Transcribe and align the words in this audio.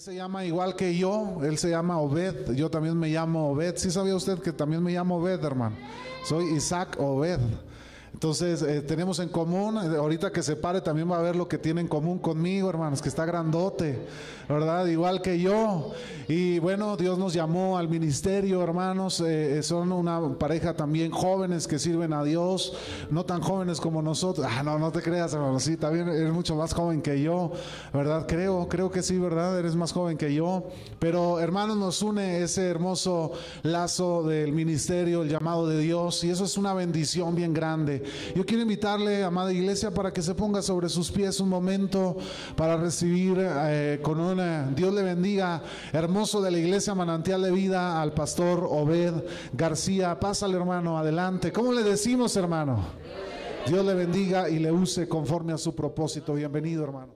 Él 0.00 0.04
se 0.04 0.14
llama 0.14 0.46
igual 0.46 0.76
que 0.76 0.96
yo, 0.96 1.40
él 1.42 1.58
se 1.58 1.68
llama 1.68 1.98
Obed, 1.98 2.52
yo 2.54 2.70
también 2.70 2.98
me 2.98 3.10
llamo 3.10 3.50
Obed. 3.50 3.76
¿Sí 3.76 3.90
sabía 3.90 4.16
usted 4.16 4.38
que 4.38 4.50
también 4.50 4.82
me 4.82 4.92
llamo 4.92 5.18
Obed, 5.18 5.44
hermano? 5.44 5.76
Soy 6.24 6.54
Isaac 6.54 6.96
Obed. 6.98 7.38
Entonces, 8.12 8.62
eh, 8.62 8.82
tenemos 8.82 9.18
en 9.20 9.28
común, 9.28 9.78
eh, 9.78 9.96
ahorita 9.96 10.32
que 10.32 10.42
se 10.42 10.56
pare 10.56 10.80
también 10.80 11.10
va 11.10 11.18
a 11.18 11.22
ver 11.22 11.36
lo 11.36 11.48
que 11.48 11.58
tiene 11.58 11.80
en 11.80 11.88
común 11.88 12.18
conmigo, 12.18 12.68
hermanos, 12.68 13.00
que 13.00 13.08
está 13.08 13.24
grandote, 13.24 14.06
¿verdad? 14.48 14.86
Igual 14.86 15.22
que 15.22 15.38
yo. 15.38 15.92
Y 16.26 16.58
bueno, 16.58 16.96
Dios 16.96 17.18
nos 17.18 17.32
llamó 17.32 17.78
al 17.78 17.88
ministerio, 17.88 18.62
hermanos. 18.62 19.22
Eh, 19.24 19.62
son 19.62 19.92
una 19.92 20.20
pareja 20.38 20.74
también 20.74 21.12
jóvenes 21.12 21.68
que 21.68 21.78
sirven 21.78 22.12
a 22.12 22.24
Dios, 22.24 22.74
no 23.10 23.24
tan 23.24 23.40
jóvenes 23.40 23.80
como 23.80 24.02
nosotros. 24.02 24.46
Ah, 24.48 24.62
no, 24.62 24.78
no 24.78 24.90
te 24.90 25.02
creas, 25.02 25.32
hermano. 25.32 25.60
Sí, 25.60 25.76
también 25.76 26.08
eres 26.08 26.32
mucho 26.32 26.56
más 26.56 26.74
joven 26.74 27.02
que 27.02 27.22
yo, 27.22 27.52
¿verdad? 27.92 28.26
Creo, 28.26 28.68
creo 28.68 28.90
que 28.90 29.02
sí, 29.02 29.18
¿verdad? 29.18 29.58
Eres 29.58 29.76
más 29.76 29.92
joven 29.92 30.18
que 30.18 30.34
yo. 30.34 30.64
Pero, 30.98 31.38
hermanos, 31.40 31.76
nos 31.76 32.02
une 32.02 32.42
ese 32.42 32.68
hermoso 32.68 33.32
lazo 33.62 34.24
del 34.24 34.52
ministerio, 34.52 35.22
el 35.22 35.28
llamado 35.28 35.68
de 35.68 35.78
Dios. 35.78 36.22
Y 36.24 36.30
eso 36.30 36.44
es 36.44 36.58
una 36.58 36.74
bendición 36.74 37.34
bien 37.34 37.54
grande. 37.54 37.99
Yo 38.34 38.44
quiero 38.44 38.62
invitarle, 38.62 39.22
amada 39.22 39.52
iglesia, 39.52 39.90
para 39.90 40.12
que 40.12 40.22
se 40.22 40.34
ponga 40.34 40.62
sobre 40.62 40.88
sus 40.88 41.10
pies 41.10 41.40
un 41.40 41.48
momento 41.48 42.16
para 42.56 42.76
recibir 42.76 43.36
eh, 43.40 44.00
con 44.02 44.20
una, 44.20 44.70
Dios 44.74 44.94
le 44.94 45.02
bendiga, 45.02 45.62
hermoso 45.92 46.40
de 46.40 46.50
la 46.50 46.58
iglesia 46.58 46.94
manantial 46.94 47.42
de 47.42 47.50
vida 47.50 48.00
al 48.00 48.12
pastor 48.12 48.66
Obed 48.68 49.14
García. 49.52 50.18
Pásale, 50.18 50.56
hermano, 50.56 50.98
adelante. 50.98 51.52
¿Cómo 51.52 51.72
le 51.72 51.82
decimos, 51.82 52.36
hermano? 52.36 52.84
Dios 53.66 53.84
le 53.84 53.94
bendiga 53.94 54.48
y 54.48 54.58
le 54.58 54.72
use 54.72 55.08
conforme 55.08 55.52
a 55.52 55.58
su 55.58 55.74
propósito. 55.74 56.34
Bienvenido, 56.34 56.84
hermano. 56.84 57.14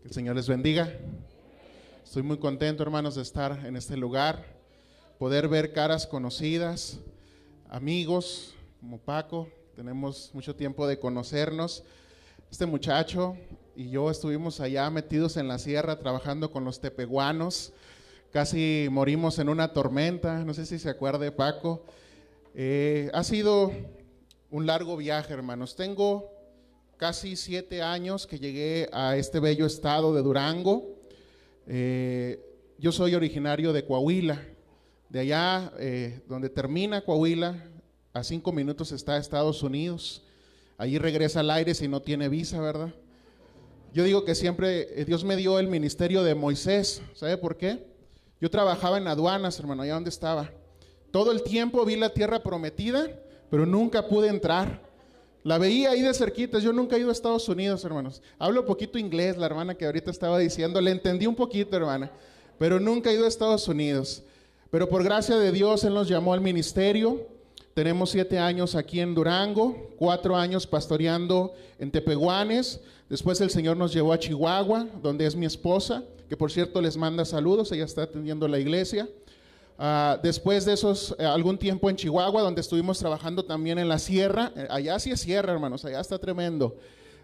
Que 0.00 0.08
el 0.08 0.14
Señor 0.14 0.36
les 0.36 0.48
bendiga. 0.48 0.92
Estoy 2.04 2.22
muy 2.22 2.38
contento, 2.38 2.82
hermanos, 2.82 3.14
de 3.14 3.22
estar 3.22 3.64
en 3.64 3.76
este 3.76 3.96
lugar 3.96 4.51
poder 5.22 5.46
ver 5.46 5.72
caras 5.72 6.04
conocidas, 6.04 6.98
amigos 7.68 8.56
como 8.80 8.98
Paco, 8.98 9.48
tenemos 9.76 10.32
mucho 10.34 10.56
tiempo 10.56 10.84
de 10.88 10.98
conocernos. 10.98 11.84
Este 12.50 12.66
muchacho 12.66 13.36
y 13.76 13.88
yo 13.88 14.10
estuvimos 14.10 14.58
allá 14.58 14.90
metidos 14.90 15.36
en 15.36 15.46
la 15.46 15.60
sierra 15.60 16.00
trabajando 16.00 16.50
con 16.50 16.64
los 16.64 16.80
tepehuanos, 16.80 17.72
casi 18.32 18.88
morimos 18.90 19.38
en 19.38 19.48
una 19.48 19.72
tormenta, 19.72 20.44
no 20.44 20.54
sé 20.54 20.66
si 20.66 20.80
se 20.80 20.90
acuerde 20.90 21.30
Paco. 21.30 21.84
Eh, 22.56 23.08
ha 23.14 23.22
sido 23.22 23.70
un 24.50 24.66
largo 24.66 24.96
viaje, 24.96 25.32
hermanos. 25.32 25.76
Tengo 25.76 26.32
casi 26.96 27.36
siete 27.36 27.80
años 27.80 28.26
que 28.26 28.40
llegué 28.40 28.90
a 28.92 29.16
este 29.16 29.38
bello 29.38 29.66
estado 29.66 30.12
de 30.14 30.22
Durango. 30.22 30.96
Eh, 31.68 32.44
yo 32.76 32.90
soy 32.90 33.14
originario 33.14 33.72
de 33.72 33.84
Coahuila, 33.84 34.42
de 35.12 35.20
allá, 35.20 35.70
eh, 35.78 36.22
donde 36.26 36.48
termina 36.48 37.04
Coahuila, 37.04 37.62
a 38.14 38.24
cinco 38.24 38.50
minutos 38.50 38.92
está 38.92 39.18
Estados 39.18 39.62
Unidos. 39.62 40.22
Allí 40.78 40.96
regresa 40.96 41.40
al 41.40 41.50
aire 41.50 41.74
si 41.74 41.86
no 41.86 42.00
tiene 42.00 42.30
visa, 42.30 42.58
¿verdad? 42.62 42.94
Yo 43.92 44.04
digo 44.04 44.24
que 44.24 44.34
siempre 44.34 44.88
eh, 44.98 45.04
Dios 45.04 45.22
me 45.22 45.36
dio 45.36 45.58
el 45.58 45.66
ministerio 45.68 46.22
de 46.22 46.34
Moisés. 46.34 47.02
¿Sabe 47.12 47.36
por 47.36 47.58
qué? 47.58 47.86
Yo 48.40 48.48
trabajaba 48.48 48.96
en 48.96 49.06
aduanas, 49.06 49.58
hermano, 49.60 49.82
allá 49.82 49.92
donde 49.92 50.08
estaba. 50.08 50.50
Todo 51.10 51.30
el 51.30 51.42
tiempo 51.42 51.84
vi 51.84 51.96
la 51.96 52.14
tierra 52.14 52.42
prometida, 52.42 53.06
pero 53.50 53.66
nunca 53.66 54.08
pude 54.08 54.28
entrar. 54.28 54.80
La 55.42 55.58
veía 55.58 55.90
ahí 55.90 56.00
de 56.00 56.14
cerquita. 56.14 56.58
Yo 56.58 56.72
nunca 56.72 56.96
he 56.96 57.00
ido 57.00 57.10
a 57.10 57.12
Estados 57.12 57.46
Unidos, 57.50 57.84
hermanos. 57.84 58.22
Hablo 58.38 58.64
poquito 58.64 58.98
inglés, 58.98 59.36
la 59.36 59.44
hermana 59.44 59.74
que 59.74 59.84
ahorita 59.84 60.10
estaba 60.10 60.38
diciendo. 60.38 60.80
Le 60.80 60.90
entendí 60.90 61.26
un 61.26 61.36
poquito, 61.36 61.76
hermana. 61.76 62.10
Pero 62.58 62.80
nunca 62.80 63.10
he 63.10 63.14
ido 63.14 63.26
a 63.26 63.28
Estados 63.28 63.68
Unidos. 63.68 64.24
Pero 64.72 64.88
por 64.88 65.04
gracia 65.04 65.36
de 65.36 65.52
Dios, 65.52 65.84
Él 65.84 65.92
nos 65.92 66.08
llamó 66.08 66.32
al 66.32 66.40
ministerio. 66.40 67.28
Tenemos 67.74 68.08
siete 68.08 68.38
años 68.38 68.74
aquí 68.74 69.00
en 69.00 69.14
Durango, 69.14 69.90
cuatro 69.98 70.34
años 70.34 70.66
pastoreando 70.66 71.52
en 71.78 71.90
Tepehuanes. 71.90 72.80
Después 73.10 73.38
el 73.42 73.50
Señor 73.50 73.76
nos 73.76 73.92
llevó 73.92 74.14
a 74.14 74.18
Chihuahua, 74.18 74.86
donde 75.02 75.26
es 75.26 75.36
mi 75.36 75.44
esposa, 75.44 76.04
que 76.26 76.38
por 76.38 76.50
cierto 76.50 76.80
les 76.80 76.96
manda 76.96 77.26
saludos, 77.26 77.70
ella 77.70 77.84
está 77.84 78.04
atendiendo 78.04 78.48
la 78.48 78.58
iglesia. 78.58 79.06
Uh, 79.78 80.18
después 80.22 80.64
de 80.64 80.72
esos, 80.72 81.14
eh, 81.18 81.26
algún 81.26 81.58
tiempo 81.58 81.90
en 81.90 81.96
Chihuahua, 81.96 82.40
donde 82.40 82.62
estuvimos 82.62 82.98
trabajando 82.98 83.44
también 83.44 83.78
en 83.78 83.90
la 83.90 83.98
sierra. 83.98 84.52
Eh, 84.56 84.66
allá 84.70 84.98
sí 84.98 85.10
es 85.10 85.20
sierra, 85.20 85.52
hermanos, 85.52 85.84
allá 85.84 86.00
está 86.00 86.18
tremendo. 86.18 86.78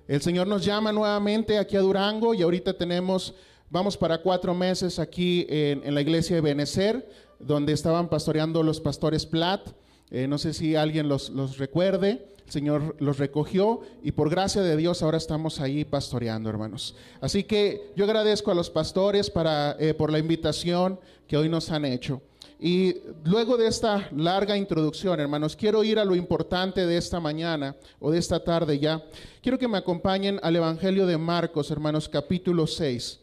El 0.06 0.20
Señor 0.20 0.48
nos 0.48 0.66
llama 0.66 0.92
nuevamente 0.92 1.56
aquí 1.56 1.76
a 1.76 1.80
Durango 1.80 2.34
y 2.34 2.42
ahorita 2.42 2.74
tenemos, 2.74 3.32
vamos 3.70 3.96
para 3.96 4.18
cuatro 4.18 4.54
meses 4.54 4.98
aquí 4.98 5.46
en 5.48 5.94
la 5.94 6.00
iglesia 6.02 6.36
de 6.36 6.42
Benecer 6.42 7.27
donde 7.38 7.72
estaban 7.72 8.08
pastoreando 8.08 8.62
los 8.62 8.80
pastores 8.80 9.26
Plat. 9.26 9.68
Eh, 10.10 10.26
no 10.26 10.38
sé 10.38 10.54
si 10.54 10.74
alguien 10.74 11.08
los, 11.08 11.30
los, 11.30 11.58
recuerde. 11.58 12.26
El 12.46 12.52
Señor 12.52 12.96
los 12.98 13.18
recogió 13.18 13.82
y 14.02 14.12
por 14.12 14.30
gracia 14.30 14.62
de 14.62 14.74
Dios 14.76 15.02
ahora 15.02 15.18
estamos 15.18 15.60
ahí 15.60 15.84
pastoreando, 15.84 16.48
hermanos. 16.48 16.94
Así 17.20 17.44
que 17.44 17.92
yo 17.94 18.06
agradezco 18.06 18.50
a 18.50 18.54
los 18.54 18.70
pastores 18.70 19.28
para, 19.28 19.76
eh, 19.78 19.92
por 19.92 20.10
la 20.10 20.18
invitación 20.18 20.98
que 21.26 21.36
hoy 21.36 21.50
nos 21.50 21.70
han 21.70 21.84
hecho. 21.84 22.22
Y 22.60 22.96
luego 23.24 23.56
de 23.56 23.68
esta 23.68 24.08
larga 24.16 24.56
introducción, 24.56 25.20
hermanos, 25.20 25.54
quiero 25.54 25.84
ir 25.84 25.98
a 25.98 26.04
lo 26.04 26.16
importante 26.16 26.86
de 26.86 26.96
esta 26.96 27.20
mañana 27.20 27.76
o 28.00 28.10
de 28.10 28.18
esta 28.18 28.42
tarde 28.42 28.78
ya. 28.78 29.04
Quiero 29.42 29.58
que 29.58 29.68
me 29.68 29.78
acompañen 29.78 30.40
al 30.42 30.56
Evangelio 30.56 31.06
de 31.06 31.18
Marcos, 31.18 31.70
hermanos, 31.70 32.08
capítulo 32.08 32.66
6. 32.66 33.20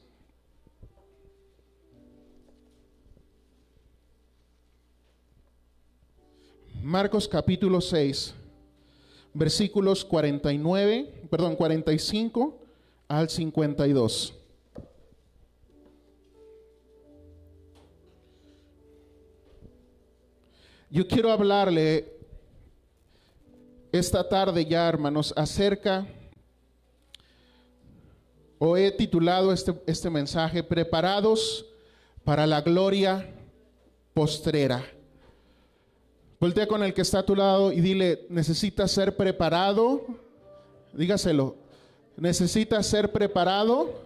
Marcos 6.85 7.27
capítulo 7.27 7.81
6, 7.81 8.35
versículos 9.33 10.05
49, 10.05 11.11
perdón, 11.31 11.55
45 11.55 12.59
al 13.07 13.27
52. 13.27 14.35
Yo 20.91 21.07
quiero 21.07 21.31
hablarle 21.31 22.05
esta 23.91 24.29
tarde 24.29 24.63
ya, 24.63 24.87
hermanos, 24.87 25.33
acerca, 25.35 26.05
o 28.59 28.77
he 28.77 28.91
titulado 28.91 29.51
este, 29.51 29.73
este 29.87 30.11
mensaje, 30.11 30.61
Preparados 30.61 31.65
para 32.23 32.45
la 32.45 32.61
gloria 32.61 33.27
postrera. 34.13 34.94
Voltea 36.39 36.67
con 36.67 36.83
el 36.83 36.93
que 36.93 37.01
está 37.01 37.19
a 37.19 37.25
tu 37.25 37.35
lado 37.35 37.71
y 37.71 37.79
dile, 37.81 38.25
necesitas 38.29 38.91
ser 38.91 39.15
preparado. 39.15 40.05
Dígaselo, 40.93 41.55
necesitas 42.17 42.85
ser 42.85 43.11
preparado 43.11 44.01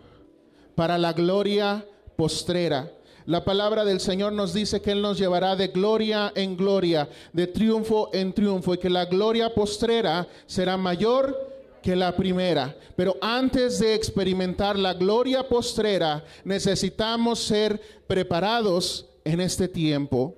para 0.75 0.97
la 0.97 1.13
gloria 1.13 1.85
postrera. 2.15 2.91
La 3.25 3.43
palabra 3.43 3.85
del 3.85 3.99
Señor 3.99 4.33
nos 4.33 4.53
dice 4.53 4.81
que 4.81 4.91
Él 4.91 5.01
nos 5.01 5.17
llevará 5.17 5.55
de 5.55 5.67
gloria 5.67 6.31
en 6.35 6.55
gloria, 6.55 7.09
de 7.33 7.47
triunfo 7.47 8.09
en 8.13 8.33
triunfo, 8.33 8.73
y 8.73 8.77
que 8.77 8.89
la 8.89 9.05
gloria 9.05 9.53
postrera 9.53 10.27
será 10.47 10.77
mayor 10.77 11.37
que 11.83 11.95
la 11.95 12.15
primera. 12.15 12.75
Pero 12.95 13.17
antes 13.21 13.79
de 13.79 13.93
experimentar 13.93 14.77
la 14.77 14.93
gloria 14.93 15.47
postrera, 15.47 16.23
necesitamos 16.43 17.39
ser 17.39 17.79
preparados 18.07 19.05
en 19.23 19.41
este 19.41 19.67
tiempo. 19.67 20.35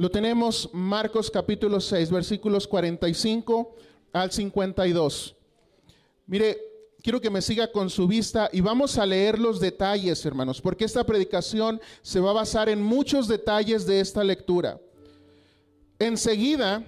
Lo 0.00 0.10
tenemos 0.10 0.70
Marcos 0.72 1.30
capítulo 1.30 1.78
6, 1.78 2.10
versículos 2.10 2.66
45 2.66 3.76
al 4.14 4.32
52. 4.32 5.36
Mire, 6.26 6.56
quiero 7.02 7.20
que 7.20 7.28
me 7.28 7.42
siga 7.42 7.70
con 7.70 7.90
su 7.90 8.08
vista 8.08 8.48
y 8.50 8.62
vamos 8.62 8.96
a 8.96 9.04
leer 9.04 9.38
los 9.38 9.60
detalles, 9.60 10.24
hermanos, 10.24 10.62
porque 10.62 10.86
esta 10.86 11.04
predicación 11.04 11.82
se 12.00 12.18
va 12.18 12.30
a 12.30 12.32
basar 12.32 12.70
en 12.70 12.80
muchos 12.80 13.28
detalles 13.28 13.84
de 13.84 14.00
esta 14.00 14.24
lectura. 14.24 14.80
Enseguida 15.98 16.82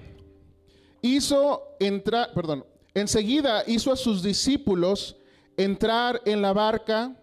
hizo 1.02 1.64
entrar, 1.80 2.32
perdón, 2.32 2.64
enseguida 2.94 3.62
hizo 3.66 3.92
a 3.92 3.96
sus 3.96 4.22
discípulos 4.22 5.16
entrar 5.58 6.22
en 6.24 6.40
la 6.40 6.54
barca 6.54 7.14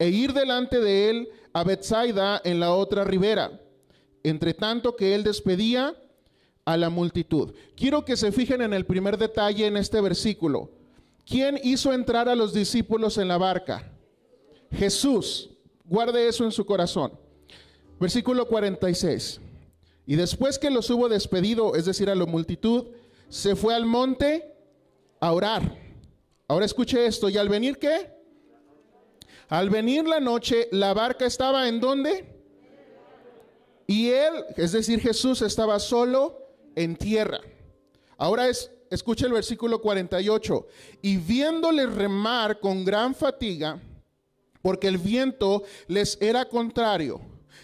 e 0.00 0.08
ir 0.08 0.32
delante 0.32 0.80
de 0.80 1.10
él 1.10 1.28
a 1.52 1.62
Bethsaida 1.62 2.40
en 2.42 2.58
la 2.58 2.74
otra 2.74 3.04
ribera 3.04 3.61
entre 4.24 4.54
tanto 4.54 4.96
que 4.96 5.14
él 5.14 5.24
despedía 5.24 5.96
a 6.64 6.76
la 6.76 6.90
multitud. 6.90 7.54
Quiero 7.76 8.04
que 8.04 8.16
se 8.16 8.32
fijen 8.32 8.62
en 8.62 8.72
el 8.72 8.86
primer 8.86 9.18
detalle 9.18 9.66
en 9.66 9.76
este 9.76 10.00
versículo. 10.00 10.70
¿Quién 11.26 11.58
hizo 11.62 11.92
entrar 11.92 12.28
a 12.28 12.34
los 12.34 12.52
discípulos 12.52 13.18
en 13.18 13.28
la 13.28 13.38
barca? 13.38 13.92
Jesús. 14.70 15.50
Guarde 15.84 16.28
eso 16.28 16.44
en 16.44 16.52
su 16.52 16.64
corazón. 16.64 17.12
Versículo 18.00 18.46
46. 18.46 19.40
Y 20.06 20.16
después 20.16 20.58
que 20.58 20.70
los 20.70 20.90
hubo 20.90 21.08
despedido, 21.08 21.74
es 21.74 21.84
decir, 21.84 22.10
a 22.10 22.14
la 22.14 22.26
multitud, 22.26 22.86
se 23.28 23.54
fue 23.56 23.74
al 23.74 23.86
monte 23.86 24.54
a 25.20 25.32
orar. 25.32 25.78
Ahora 26.48 26.66
escuche 26.66 27.06
esto, 27.06 27.28
¿y 27.28 27.36
al 27.38 27.48
venir 27.48 27.78
qué? 27.78 28.10
Al 29.48 29.70
venir 29.70 30.06
la 30.06 30.18
noche, 30.18 30.68
la 30.72 30.94
barca 30.94 31.26
estaba 31.26 31.68
en 31.68 31.80
dónde? 31.80 32.31
Y 33.92 34.08
él, 34.08 34.46
es 34.56 34.72
decir, 34.72 35.00
Jesús 35.00 35.42
estaba 35.42 35.78
solo 35.78 36.48
en 36.74 36.96
tierra. 36.96 37.40
Ahora 38.16 38.48
es, 38.48 38.70
escuche 38.88 39.26
el 39.26 39.34
versículo 39.34 39.82
48. 39.82 40.66
Y 41.02 41.18
viéndole 41.18 41.84
remar 41.84 42.58
con 42.58 42.86
gran 42.86 43.14
fatiga, 43.14 43.78
porque 44.62 44.88
el 44.88 44.96
viento 44.96 45.64
les 45.88 46.16
era 46.22 46.48
contrario, 46.48 47.20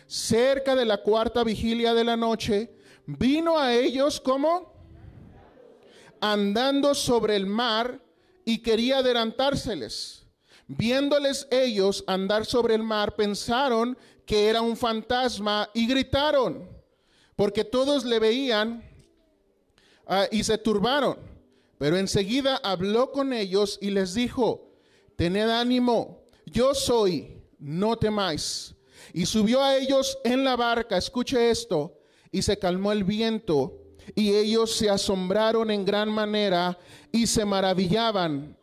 cerca 0.07 0.77
de 0.77 0.85
la 0.85 0.99
cuarta 0.99 1.43
vigilia 1.45 1.95
de 1.95 2.05
la 2.05 2.19
noche, 2.19 2.77
vino 3.07 3.59
a 3.59 3.75
ellos 3.75 4.21
como 4.21 4.75
andando 6.21 6.95
sobre 6.95 7.37
el 7.37 7.47
mar 7.47 8.03
y 8.45 8.59
quería 8.59 8.99
adelantárseles. 8.99 10.27
Viéndoles 10.67 11.49
ellos 11.51 12.05
andar 12.07 12.45
sobre 12.45 12.75
el 12.75 12.83
mar, 12.83 13.17
pensaron 13.17 13.97
que 14.29 14.47
era 14.47 14.61
un 14.61 14.77
fantasma 14.77 15.71
y 15.73 15.87
gritaron, 15.87 16.69
porque 17.35 17.65
todos 17.65 18.05
le 18.05 18.19
veían 18.19 18.85
ah, 20.07 20.27
y 20.31 20.45
se 20.45 20.59
turbaron. 20.59 21.17
Pero 21.79 21.97
enseguida 21.97 22.61
habló 22.63 23.11
con 23.11 23.33
ellos 23.33 23.79
y 23.81 23.89
les 23.89 24.13
dijo, 24.13 24.69
tened 25.17 25.49
ánimo, 25.49 26.27
yo 26.45 26.75
soy, 26.75 27.41
no 27.59 27.97
temáis. 27.97 28.75
Y 29.15 29.25
subió 29.25 29.63
a 29.63 29.79
ellos 29.79 30.19
en 30.25 30.45
la 30.45 30.57
barca, 30.57 30.99
escuche 30.99 31.49
esto, 31.49 31.99
y 32.31 32.43
se 32.43 32.59
calmó 32.59 32.93
el 32.93 33.05
viento, 33.05 33.79
y 34.15 34.35
ellos 34.35 34.77
se 34.77 34.91
asombraron 34.91 35.71
en 35.71 35.87
gran 35.87 36.11
manera 36.11 36.79
y 37.11 37.27
se 37.27 37.47
maravillaban. 37.47 38.59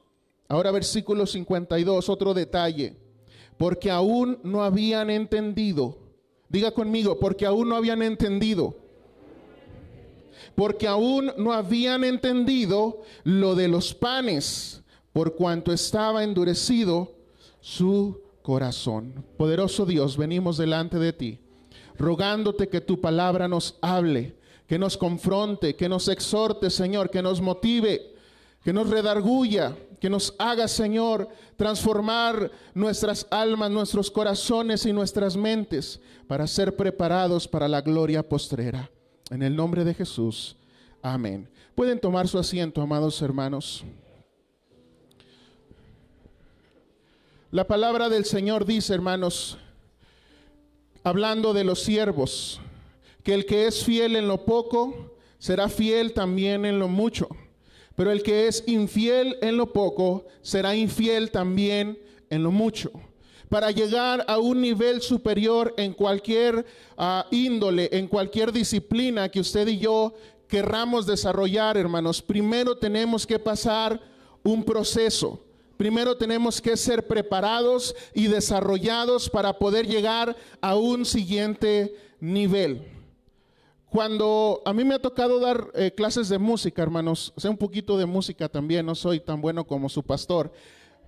Ahora 0.48 0.70
versículo 0.70 1.26
52, 1.26 2.08
otro 2.08 2.36
detalle, 2.36 3.05
porque 3.58 3.90
aún 3.92 4.40
no 4.44 4.64
habían 4.64 5.10
entendido, 5.10 5.98
diga 6.50 6.72
conmigo, 6.72 7.20
porque 7.20 7.46
aún 7.46 7.70
no 7.70 7.76
habían 7.76 8.02
entendido, 8.02 8.76
porque 10.56 10.88
aún 10.88 11.32
no 11.38 11.54
habían 11.54 12.04
entendido 12.04 13.02
lo 13.24 13.56
de 13.56 13.68
los 13.68 13.94
panes, 13.94 14.82
por 15.14 15.36
cuanto 15.36 15.72
estaba 15.72 16.24
endurecido 16.24 17.16
su 17.62 18.22
corazón. 18.42 19.24
Poderoso 19.38 19.86
Dios, 19.86 20.18
venimos 20.18 20.58
delante 20.58 21.00
de 21.00 21.14
ti, 21.14 21.40
rogándote 21.98 22.68
que 22.68 22.82
tu 22.82 23.00
palabra 23.00 23.48
nos 23.48 23.78
hable, 23.82 24.36
que 24.68 24.78
nos 24.78 24.98
confronte, 24.98 25.76
que 25.76 25.88
nos 25.88 26.08
exhorte, 26.10 26.70
Señor, 26.70 27.10
que 27.10 27.22
nos 27.22 27.40
motive, 27.40 28.15
que 28.66 28.74
nos 28.74 28.90
redarguya, 28.90 29.78
que 30.02 30.10
nos 30.10 30.34
haga, 30.40 30.68
Señor, 30.68 31.30
transformar 31.56 32.50
nuestras 32.74 33.28
almas, 33.30 33.70
nuestros 33.70 34.10
corazones 34.10 34.88
y 34.88 34.92
nuestras 34.92 35.38
mentes 35.38 36.02
para 36.28 36.48
ser 36.48 36.76
preparados 36.76 37.48
para 37.48 37.68
la 37.68 37.82
gloria 37.82 38.28
postrera. 38.28 38.90
En 39.30 39.44
el 39.44 39.56
nombre 39.56 39.84
de 39.84 39.94
Jesús. 39.94 40.58
Amén. 41.04 41.48
Pueden 41.76 42.00
tomar 42.00 42.28
su 42.28 42.40
asiento, 42.40 42.82
amados 42.82 43.22
hermanos. 43.22 43.84
La 47.52 47.68
palabra 47.68 48.10
del 48.10 48.26
Señor 48.26 48.66
dice, 48.66 48.96
hermanos, 48.96 49.60
hablando 51.04 51.54
de 51.54 51.66
los 51.66 51.84
siervos, 51.84 52.60
que 53.22 53.36
el 53.36 53.46
que 53.46 53.68
es 53.68 53.84
fiel 53.84 54.16
en 54.16 54.28
lo 54.28 54.44
poco, 54.44 55.18
será 55.38 55.70
fiel 55.70 56.14
también 56.14 56.66
en 56.66 56.80
lo 56.80 56.88
mucho. 56.88 57.30
Pero 57.96 58.12
el 58.12 58.24
que 58.24 58.48
es 58.48 58.64
infiel 58.68 59.38
en 59.42 59.58
lo 59.58 59.72
poco, 59.72 60.26
será 60.42 60.76
infiel 60.76 61.32
también 61.32 61.98
en 62.30 62.44
lo 62.44 62.52
mucho. 62.52 62.92
Para 63.50 63.72
llegar 63.72 64.26
a 64.28 64.40
un 64.40 64.60
nivel 64.60 65.02
superior 65.02 65.74
en 65.78 65.94
cualquier 65.94 66.66
ah, 66.98 67.26
índole, 67.32 67.90
en 67.92 68.08
cualquier 68.08 68.52
disciplina 68.52 69.30
que 69.30 69.40
usted 69.40 69.68
y 69.68 69.78
yo 69.78 70.14
querramos 70.48 71.06
desarrollar, 71.06 71.78
hermanos, 71.78 72.22
primero 72.22 72.78
tenemos 72.78 73.26
que 73.26 73.40
pasar 73.40 74.02
un 74.44 74.64
proceso. 74.64 75.42
Primero 75.78 76.16
tenemos 76.16 76.62
que 76.62 76.78
ser 76.78 77.06
preparados 77.06 77.96
y 78.14 78.28
desarrollados 78.28 79.30
para 79.30 79.58
poder 79.58 79.86
llegar 79.86 80.36
a 80.62 80.76
un 80.76 81.06
siguiente 81.06 81.96
nivel. 82.20 82.95
Cuando 83.96 84.62
a 84.66 84.74
mí 84.74 84.84
me 84.84 84.96
ha 84.96 85.00
tocado 85.00 85.40
dar 85.40 85.72
eh, 85.74 85.90
clases 85.90 86.28
de 86.28 86.38
música, 86.38 86.84
hermanos, 86.84 87.32
sé 87.38 87.48
un 87.48 87.56
poquito 87.56 87.98
de 87.98 88.06
música 88.06 88.50
también, 88.50 88.86
no 88.86 88.94
soy 88.94 89.22
tan 89.22 89.40
bueno 89.40 89.66
como 89.66 89.88
su 89.88 90.04
pastor, 90.04 90.52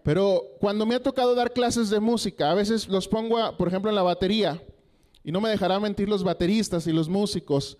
pero 0.03 0.41
cuando 0.61 0.85
me 0.85 0.95
ha 0.95 1.03
tocado 1.03 1.35
dar 1.35 1.51
clases 1.51 1.89
de 1.89 1.99
música, 1.99 2.49
a 2.49 2.53
veces 2.53 2.87
los 2.87 3.09
pongo, 3.09 3.57
por 3.57 3.67
ejemplo, 3.67 3.89
en 3.89 3.95
la 3.95 4.03
batería, 4.03 4.63
y 5.21 5.33
no 5.33 5.41
me 5.41 5.49
dejará 5.49 5.81
mentir 5.81 6.07
los 6.07 6.23
bateristas 6.23 6.87
y 6.87 6.93
los 6.93 7.09
músicos. 7.09 7.77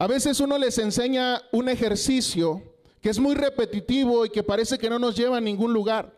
A 0.00 0.08
veces 0.08 0.40
uno 0.40 0.58
les 0.58 0.78
enseña 0.78 1.40
un 1.52 1.68
ejercicio 1.68 2.60
que 3.00 3.10
es 3.10 3.20
muy 3.20 3.36
repetitivo 3.36 4.26
y 4.26 4.30
que 4.30 4.42
parece 4.42 4.78
que 4.78 4.90
no 4.90 4.98
nos 4.98 5.14
lleva 5.14 5.36
a 5.36 5.40
ningún 5.40 5.72
lugar. 5.72 6.17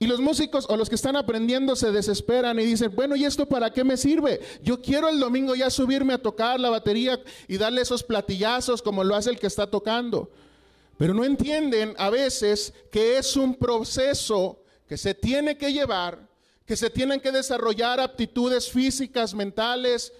Y 0.00 0.06
los 0.06 0.20
músicos 0.20 0.64
o 0.68 0.76
los 0.76 0.88
que 0.88 0.94
están 0.94 1.16
aprendiendo 1.16 1.74
se 1.74 1.90
desesperan 1.90 2.60
y 2.60 2.64
dicen, 2.64 2.94
bueno, 2.94 3.16
¿y 3.16 3.24
esto 3.24 3.46
para 3.46 3.72
qué 3.72 3.82
me 3.82 3.96
sirve? 3.96 4.40
Yo 4.62 4.80
quiero 4.80 5.08
el 5.08 5.18
domingo 5.18 5.56
ya 5.56 5.70
subirme 5.70 6.14
a 6.14 6.22
tocar 6.22 6.60
la 6.60 6.70
batería 6.70 7.20
y 7.48 7.58
darle 7.58 7.80
esos 7.80 8.04
platillazos 8.04 8.80
como 8.80 9.02
lo 9.02 9.16
hace 9.16 9.30
el 9.30 9.40
que 9.40 9.48
está 9.48 9.68
tocando. 9.68 10.30
Pero 10.98 11.14
no 11.14 11.24
entienden 11.24 11.96
a 11.98 12.10
veces 12.10 12.72
que 12.92 13.18
es 13.18 13.34
un 13.34 13.56
proceso 13.56 14.62
que 14.86 14.96
se 14.96 15.14
tiene 15.14 15.58
que 15.58 15.72
llevar, 15.72 16.28
que 16.64 16.76
se 16.76 16.90
tienen 16.90 17.18
que 17.18 17.32
desarrollar 17.32 17.98
aptitudes 17.98 18.70
físicas, 18.70 19.34
mentales, 19.34 20.12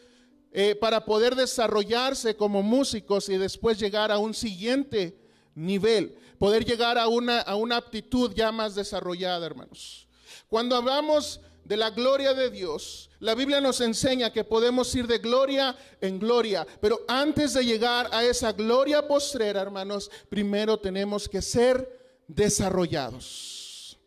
eh, 0.51 0.75
para 0.75 1.05
poder 1.05 1.37
desarrollarse 1.37 2.35
como 2.35 2.65
músicos 2.65 3.29
y 3.29 3.37
después 3.37 3.79
llegar 3.79 4.11
a 4.11 4.19
un 4.19 4.35
siguiente 4.35 5.17
nivel, 5.55 6.17
poder 6.39 6.65
llegar 6.65 6.99
a 6.99 7.09
una, 7.09 7.41
a 7.41 7.57
una 7.57 7.77
aptitud 7.77 8.33
ya 8.35 8.53
más 8.53 8.75
desarrollada, 8.75 9.45
hermanos. 9.47 10.07
Cuando 10.49 10.77
hablamos 10.77 11.41
de 11.65 11.77
la 11.77 11.91
gloria 11.91 12.33
de 12.33 12.51
Dios, 12.51 13.11
la 13.21 13.35
Biblia 13.35 13.61
nos 13.61 13.81
enseña 13.81 14.33
que 14.33 14.45
podemos 14.45 14.95
ir 14.95 15.07
de 15.07 15.19
gloria 15.19 15.77
en 16.01 16.19
gloria, 16.19 16.67
pero 16.81 17.01
antes 17.09 17.53
de 17.55 17.65
llegar 17.65 18.09
a 18.13 18.25
esa 18.25 18.53
gloria 18.53 19.07
postrera, 19.07 19.61
hermanos, 19.61 20.11
primero 20.31 20.79
tenemos 20.79 21.29
que 21.29 21.43
ser 21.43 22.23
desarrollados. 22.27 23.99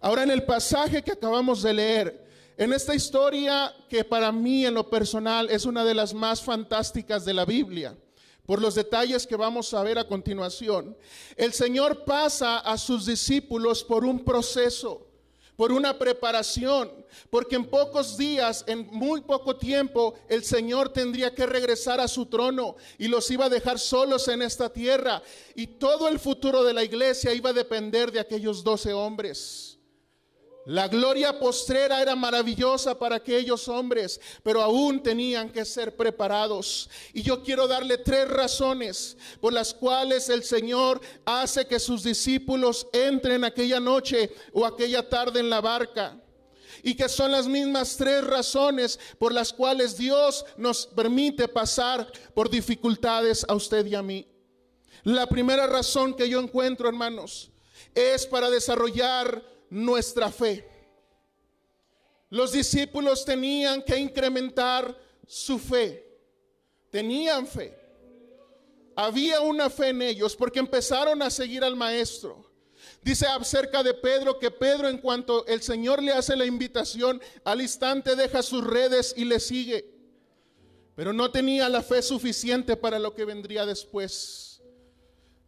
Ahora 0.00 0.22
en 0.22 0.30
el 0.30 0.44
pasaje 0.44 1.02
que 1.02 1.12
acabamos 1.12 1.62
de 1.62 1.74
leer, 1.74 2.26
en 2.56 2.72
esta 2.72 2.94
historia 2.94 3.74
que 3.88 4.04
para 4.04 4.32
mí 4.32 4.64
en 4.64 4.74
lo 4.74 4.88
personal 4.88 5.50
es 5.50 5.64
una 5.64 5.84
de 5.84 5.94
las 5.94 6.14
más 6.14 6.42
fantásticas 6.42 7.24
de 7.24 7.34
la 7.34 7.44
Biblia, 7.44 7.96
por 8.50 8.60
los 8.60 8.74
detalles 8.74 9.28
que 9.28 9.36
vamos 9.36 9.72
a 9.74 9.82
ver 9.84 9.96
a 9.96 10.08
continuación, 10.08 10.96
el 11.36 11.52
Señor 11.52 12.04
pasa 12.04 12.58
a 12.58 12.76
sus 12.78 13.06
discípulos 13.06 13.84
por 13.84 14.04
un 14.04 14.24
proceso, 14.24 15.06
por 15.54 15.70
una 15.70 15.96
preparación, 15.96 16.90
porque 17.30 17.54
en 17.54 17.64
pocos 17.64 18.18
días, 18.18 18.64
en 18.66 18.88
muy 18.90 19.20
poco 19.20 19.54
tiempo, 19.54 20.14
el 20.28 20.42
Señor 20.42 20.88
tendría 20.92 21.32
que 21.32 21.46
regresar 21.46 22.00
a 22.00 22.08
su 22.08 22.26
trono 22.26 22.74
y 22.98 23.06
los 23.06 23.30
iba 23.30 23.44
a 23.44 23.48
dejar 23.48 23.78
solos 23.78 24.26
en 24.26 24.42
esta 24.42 24.68
tierra. 24.68 25.22
Y 25.54 25.68
todo 25.68 26.08
el 26.08 26.18
futuro 26.18 26.64
de 26.64 26.74
la 26.74 26.82
iglesia 26.82 27.32
iba 27.32 27.50
a 27.50 27.52
depender 27.52 28.10
de 28.10 28.18
aquellos 28.18 28.64
doce 28.64 28.92
hombres. 28.92 29.69
La 30.66 30.88
gloria 30.88 31.38
postrera 31.38 32.02
era 32.02 32.14
maravillosa 32.14 32.98
para 32.98 33.16
aquellos 33.16 33.66
hombres, 33.66 34.20
pero 34.42 34.60
aún 34.60 35.02
tenían 35.02 35.50
que 35.50 35.64
ser 35.64 35.96
preparados. 35.96 36.90
Y 37.14 37.22
yo 37.22 37.42
quiero 37.42 37.66
darle 37.66 37.96
tres 37.96 38.28
razones 38.28 39.16
por 39.40 39.54
las 39.54 39.72
cuales 39.72 40.28
el 40.28 40.44
Señor 40.44 41.00
hace 41.24 41.66
que 41.66 41.80
sus 41.80 42.02
discípulos 42.02 42.86
entren 42.92 43.44
aquella 43.44 43.80
noche 43.80 44.32
o 44.52 44.66
aquella 44.66 45.08
tarde 45.08 45.40
en 45.40 45.48
la 45.48 45.62
barca. 45.62 46.20
Y 46.82 46.94
que 46.94 47.08
son 47.08 47.32
las 47.32 47.46
mismas 47.46 47.96
tres 47.96 48.22
razones 48.24 48.98
por 49.18 49.32
las 49.32 49.52
cuales 49.52 49.96
Dios 49.96 50.44
nos 50.56 50.86
permite 50.86 51.48
pasar 51.48 52.10
por 52.34 52.50
dificultades 52.50 53.44
a 53.48 53.54
usted 53.54 53.86
y 53.86 53.94
a 53.94 54.02
mí. 54.02 54.26
La 55.04 55.26
primera 55.26 55.66
razón 55.66 56.14
que 56.14 56.28
yo 56.28 56.38
encuentro, 56.38 56.88
hermanos, 56.88 57.50
es 57.94 58.26
para 58.26 58.50
desarrollar 58.50 59.42
nuestra 59.70 60.30
fe. 60.30 60.68
Los 62.28 62.52
discípulos 62.52 63.24
tenían 63.24 63.82
que 63.82 63.96
incrementar 63.96 64.96
su 65.26 65.58
fe. 65.58 66.06
Tenían 66.90 67.46
fe. 67.46 67.76
Había 68.94 69.40
una 69.40 69.70
fe 69.70 69.88
en 69.88 70.02
ellos 70.02 70.36
porque 70.36 70.58
empezaron 70.58 71.22
a 71.22 71.30
seguir 71.30 71.64
al 71.64 71.76
maestro. 71.76 72.50
Dice 73.02 73.26
acerca 73.26 73.82
de 73.82 73.94
Pedro 73.94 74.38
que 74.38 74.50
Pedro 74.50 74.88
en 74.88 74.98
cuanto 74.98 75.46
el 75.46 75.62
Señor 75.62 76.02
le 76.02 76.12
hace 76.12 76.36
la 76.36 76.44
invitación, 76.44 77.20
al 77.44 77.62
instante 77.62 78.14
deja 78.14 78.42
sus 78.42 78.64
redes 78.64 79.14
y 79.16 79.24
le 79.24 79.40
sigue. 79.40 79.90
Pero 80.94 81.12
no 81.12 81.30
tenía 81.30 81.68
la 81.68 81.82
fe 81.82 82.02
suficiente 82.02 82.76
para 82.76 82.98
lo 82.98 83.14
que 83.14 83.24
vendría 83.24 83.64
después. 83.64 84.60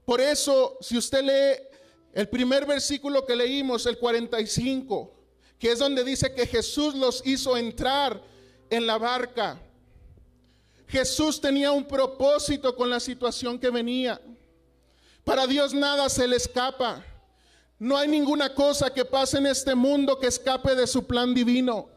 Por 0.04 0.20
eso, 0.20 0.78
si 0.80 0.96
usted 0.96 1.22
lee 1.22 1.71
El 2.12 2.28
primer 2.28 2.66
versículo 2.66 3.25
que 3.25 3.35
leímos, 3.35 3.87
el 3.87 3.99
45, 3.99 5.12
que 5.59 5.73
es 5.73 5.78
donde 5.78 6.04
dice 6.04 6.35
que 6.35 6.47
Jesús 6.47 6.95
los 6.95 7.23
hizo 7.26 7.57
entrar 7.57 8.23
en 8.69 8.87
la 8.87 8.99
barca. 8.99 9.61
Jesús 10.87 11.40
tenía 11.40 11.73
un 11.73 11.85
propósito 11.87 12.76
con 12.76 12.90
la 12.90 13.00
situación 13.00 13.59
que 13.59 13.71
venía. 13.71 14.21
Para 15.25 15.47
Dios 15.47 15.73
nada 15.73 16.09
se 16.11 16.28
le 16.28 16.37
escapa. 16.37 17.04
No 17.78 17.97
hay 17.97 18.09
ninguna 18.09 18.54
cosa 18.54 18.92
que 18.92 19.04
pase 19.04 19.38
en 19.38 19.47
este 19.47 19.75
mundo 19.75 20.19
que 20.19 20.26
escape 20.26 20.75
de 20.75 20.87
su 20.87 21.07
plan 21.07 21.33
divino. 21.33 21.88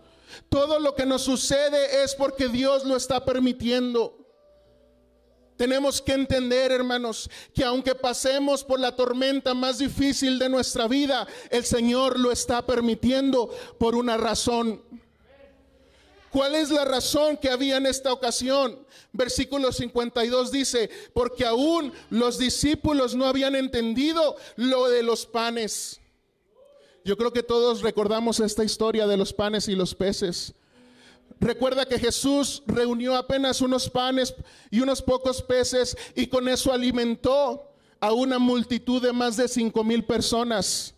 Todo 0.50 0.80
lo 0.80 0.96
que 0.96 1.06
nos 1.06 1.24
sucede 1.24 2.04
es 2.04 2.16
porque 2.16 2.48
Dios 2.48 2.86
lo 2.86 2.96
está 2.96 3.24
permitiendo. 3.26 4.25
Tenemos 5.58 6.02
que 6.02 6.14
entender, 6.14 6.72
hermanos, 6.72 7.30
que 7.54 7.64
aunque 7.64 7.96
pasemos 7.96 8.64
por 8.64 8.80
la 8.80 8.96
tormenta 8.96 9.54
más 9.54 9.78
difícil 9.78 10.38
de 10.38 10.50
nuestra 10.50 10.88
vida, 10.88 11.26
el 11.50 11.64
Señor 11.64 12.20
lo 12.20 12.32
está 12.32 12.66
permitiendo 12.66 13.50
por 13.78 13.96
una 13.96 14.18
razón. 14.18 14.82
¿Cuál 16.30 16.56
es 16.56 16.70
la 16.70 16.84
razón 16.84 17.38
que 17.38 17.50
había 17.50 17.78
en 17.78 17.86
esta 17.86 18.12
ocasión? 18.12 18.86
Versículo 19.14 19.72
52 19.72 20.52
dice, 20.52 20.90
porque 21.14 21.46
aún 21.46 21.94
los 22.10 22.38
discípulos 22.38 23.16
no 23.16 23.26
habían 23.26 23.56
entendido 23.56 24.36
lo 24.58 24.90
de 24.90 25.02
los 25.02 25.26
panes. 25.26 26.02
Yo 27.06 27.16
creo 27.16 27.32
que 27.32 27.44
todos 27.44 27.82
recordamos 27.82 28.42
esta 28.42 28.66
historia 28.66 29.08
de 29.08 29.16
los 29.16 29.32
panes 29.32 29.70
y 29.70 29.76
los 29.76 29.96
peces. 29.96 30.54
Recuerda 31.39 31.86
que 31.86 32.00
Jesús 32.00 32.63
reunió 32.65 33.15
apenas 33.15 33.62
unos 33.62 33.89
panes 33.89 34.34
y 34.72 34.80
unos 34.80 35.01
pocos 35.01 35.42
peces 35.42 35.96
y 36.15 36.27
con 36.27 36.48
eso 36.48 36.72
alimentó 36.72 37.72
a 38.00 38.13
una 38.13 38.39
multitud 38.39 39.01
de 39.01 39.13
más 39.13 39.38
de 39.38 39.48
cinco 39.48 39.84
mil 39.84 40.06
personas. 40.06 40.94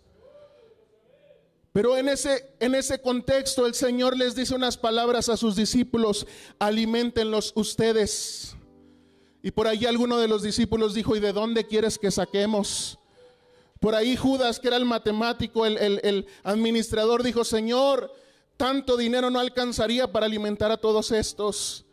Pero 1.74 1.96
en 1.96 2.10
ese, 2.10 2.56
en 2.60 2.76
ese 2.76 3.00
contexto 3.02 3.66
el 3.68 3.76
Señor 3.76 4.18
les 4.18 4.36
dice 4.36 4.56
unas 4.56 4.78
palabras 4.78 5.30
a 5.30 5.38
sus 5.38 5.56
discípulos, 5.56 6.26
alimentenlos 6.60 7.54
ustedes. 7.56 8.56
Y 9.44 9.52
por 9.52 9.68
ahí 9.68 9.86
alguno 9.86 10.18
de 10.18 10.28
los 10.28 10.42
discípulos 10.42 10.94
dijo, 10.94 11.16
¿y 11.16 11.20
de 11.20 11.34
dónde 11.34 11.68
quieres 11.68 12.00
que 12.00 12.10
saquemos? 12.10 12.98
Por 13.80 13.94
ahí 13.94 14.16
Judas, 14.18 14.60
que 14.60 14.70
era 14.70 14.78
el 14.78 14.86
matemático, 14.86 15.66
el, 15.68 15.78
el 15.78 16.26
administrador, 16.44 17.22
dijo, 17.22 17.44
Señor, 17.44 18.12
tanto 18.58 18.98
dinero 18.98 19.30
no 19.30 19.40
alcanzaría 19.40 20.12
para 20.12 20.26
alimentar 20.26 20.72
a 20.72 20.78
todos 20.78 21.12
estos. 21.12 21.86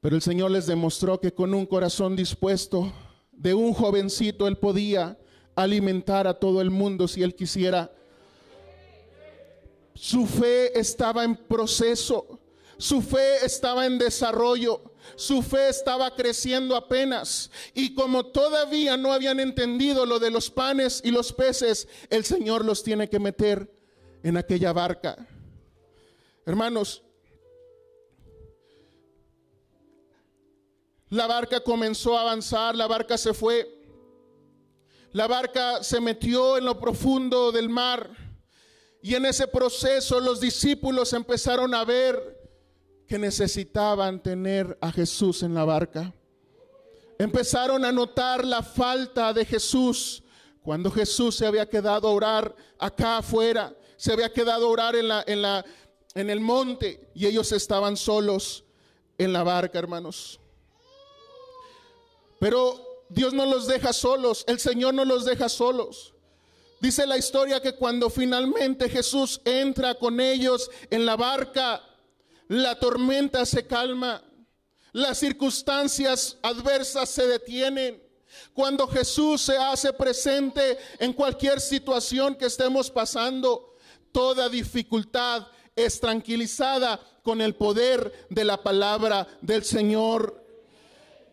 Pero 0.00 0.14
el 0.14 0.22
Señor 0.22 0.50
les 0.50 0.66
demostró 0.66 1.18
que 1.18 1.32
con 1.32 1.54
un 1.54 1.64
corazón 1.64 2.14
dispuesto 2.14 2.92
de 3.32 3.54
un 3.54 3.72
jovencito 3.72 4.46
Él 4.46 4.58
podía 4.58 5.18
alimentar 5.54 6.26
a 6.26 6.34
todo 6.34 6.60
el 6.60 6.70
mundo 6.70 7.08
si 7.08 7.22
Él 7.22 7.34
quisiera. 7.34 7.90
Su 9.94 10.26
fe 10.26 10.78
estaba 10.78 11.24
en 11.24 11.36
proceso, 11.36 12.40
su 12.76 13.00
fe 13.00 13.44
estaba 13.44 13.86
en 13.86 13.98
desarrollo, 13.98 14.82
su 15.16 15.40
fe 15.40 15.68
estaba 15.68 16.14
creciendo 16.14 16.76
apenas. 16.76 17.50
Y 17.74 17.94
como 17.94 18.26
todavía 18.26 18.96
no 18.96 19.12
habían 19.12 19.40
entendido 19.40 20.04
lo 20.04 20.18
de 20.18 20.30
los 20.30 20.50
panes 20.50 21.00
y 21.04 21.10
los 21.10 21.32
peces, 21.32 21.88
el 22.10 22.24
Señor 22.24 22.64
los 22.64 22.82
tiene 22.82 23.08
que 23.08 23.20
meter 23.20 23.81
en 24.22 24.36
aquella 24.36 24.72
barca. 24.72 25.16
Hermanos, 26.46 27.02
la 31.08 31.26
barca 31.26 31.60
comenzó 31.60 32.16
a 32.16 32.22
avanzar, 32.22 32.74
la 32.74 32.86
barca 32.86 33.18
se 33.18 33.34
fue, 33.34 33.68
la 35.12 35.26
barca 35.26 35.82
se 35.82 36.00
metió 36.00 36.56
en 36.56 36.64
lo 36.64 36.78
profundo 36.78 37.52
del 37.52 37.68
mar 37.68 38.10
y 39.02 39.14
en 39.14 39.26
ese 39.26 39.46
proceso 39.46 40.20
los 40.20 40.40
discípulos 40.40 41.12
empezaron 41.12 41.74
a 41.74 41.84
ver 41.84 42.40
que 43.06 43.18
necesitaban 43.18 44.22
tener 44.22 44.78
a 44.80 44.90
Jesús 44.90 45.42
en 45.42 45.54
la 45.54 45.64
barca. 45.64 46.14
Empezaron 47.18 47.84
a 47.84 47.92
notar 47.92 48.44
la 48.44 48.62
falta 48.62 49.32
de 49.32 49.44
Jesús 49.44 50.22
cuando 50.62 50.90
Jesús 50.90 51.36
se 51.36 51.46
había 51.46 51.68
quedado 51.68 52.08
a 52.08 52.12
orar 52.12 52.56
acá 52.78 53.18
afuera 53.18 53.76
se 53.96 54.12
había 54.12 54.32
quedado 54.32 54.66
a 54.66 54.70
orar 54.70 54.96
en, 54.96 55.08
la, 55.08 55.24
en, 55.26 55.42
la, 55.42 55.64
en 56.14 56.30
el 56.30 56.40
monte 56.40 57.10
y 57.14 57.26
ellos 57.26 57.52
estaban 57.52 57.96
solos 57.96 58.64
en 59.18 59.32
la 59.32 59.42
barca, 59.42 59.78
hermanos. 59.78 60.40
Pero 62.38 63.04
Dios 63.08 63.32
no 63.32 63.46
los 63.46 63.66
deja 63.66 63.92
solos, 63.92 64.44
el 64.48 64.58
Señor 64.58 64.94
no 64.94 65.04
los 65.04 65.24
deja 65.24 65.48
solos. 65.48 66.14
Dice 66.80 67.06
la 67.06 67.16
historia 67.16 67.62
que 67.62 67.76
cuando 67.76 68.10
finalmente 68.10 68.88
Jesús 68.88 69.40
entra 69.44 69.94
con 69.94 70.18
ellos 70.18 70.68
en 70.90 71.06
la 71.06 71.14
barca, 71.14 71.80
la 72.48 72.78
tormenta 72.78 73.46
se 73.46 73.66
calma, 73.66 74.22
las 74.92 75.18
circunstancias 75.18 76.38
adversas 76.42 77.08
se 77.08 77.26
detienen. 77.26 78.02
Cuando 78.52 78.88
Jesús 78.88 79.42
se 79.42 79.56
hace 79.56 79.92
presente 79.92 80.76
en 80.98 81.12
cualquier 81.12 81.60
situación 81.60 82.34
que 82.34 82.46
estemos 82.46 82.90
pasando, 82.90 83.71
Toda 84.12 84.48
dificultad 84.48 85.46
es 85.74 85.98
tranquilizada 86.00 87.00
con 87.22 87.40
el 87.40 87.54
poder 87.54 88.26
de 88.28 88.44
la 88.44 88.62
palabra 88.62 89.26
del 89.40 89.64
Señor. 89.64 90.42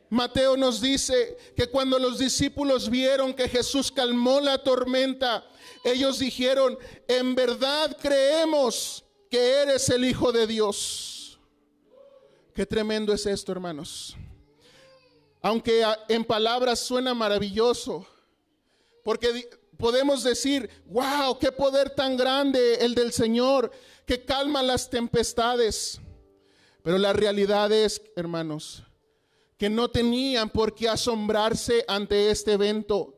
Mateo 0.10 0.58
nos 0.58 0.82
dice 0.82 1.38
que 1.56 1.68
cuando 1.68 2.00
los 2.00 2.18
discípulos 2.18 2.90
vieron 2.90 3.34
que 3.34 3.48
Jesús 3.48 3.92
calmó 3.92 4.40
la 4.40 4.58
tormenta, 4.64 5.46
ellos 5.84 6.20
dijeron, 6.20 6.80
en 7.08 7.36
verdad 7.36 7.96
creemos 8.02 9.04
que 9.30 9.62
eres 9.62 9.90
el 9.90 10.06
Hijo 10.06 10.32
de 10.32 10.48
Dios. 10.48 11.40
Qué 12.54 12.66
tremendo 12.66 13.14
es 13.14 13.26
esto, 13.26 13.52
hermanos. 13.52 14.16
Aunque 15.42 15.86
en 16.08 16.26
palabras 16.26 16.80
suena 16.80 17.14
maravilloso, 17.14 18.06
porque 19.04 19.50
podemos 19.80 20.24
decir, 20.24 20.70
wow, 20.88 21.40
qué 21.40 21.54
poder 21.54 21.90
tan 21.92 22.18
grande 22.18 22.76
el 22.82 22.94
del 22.94 23.14
Señor 23.14 23.72
que 24.06 24.26
calma 24.26 24.62
las 24.62 24.90
tempestades. 24.90 26.02
Pero 26.84 26.98
la 26.98 27.14
realidad 27.14 27.72
es, 27.72 28.02
hermanos, 28.18 28.84
que 29.58 29.70
no 29.70 29.90
tenían 29.90 30.50
por 30.50 30.76
qué 30.76 30.90
asombrarse 30.90 31.86
ante 31.88 32.30
este 32.30 32.54
evento. 32.54 33.16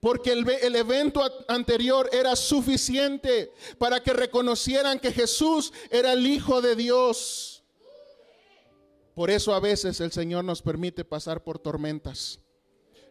Porque 0.00 0.32
el, 0.32 0.76
evento 0.76 1.22
anterior 1.48 2.08
era 2.12 2.34
suficiente 2.34 3.52
para 3.78 4.02
que 4.02 4.12
reconocieran 4.12 4.98
que 4.98 5.12
Jesús 5.12 5.72
era 5.90 6.14
el 6.14 6.26
Hijo 6.26 6.62
de 6.62 6.76
Dios. 6.76 7.62
Por 9.14 9.30
eso 9.30 9.54
a 9.54 9.60
veces 9.60 10.00
el 10.00 10.12
Señor 10.12 10.44
nos 10.44 10.62
permite 10.62 11.04
pasar 11.04 11.42
por 11.42 11.58
tormentas. 11.58 12.40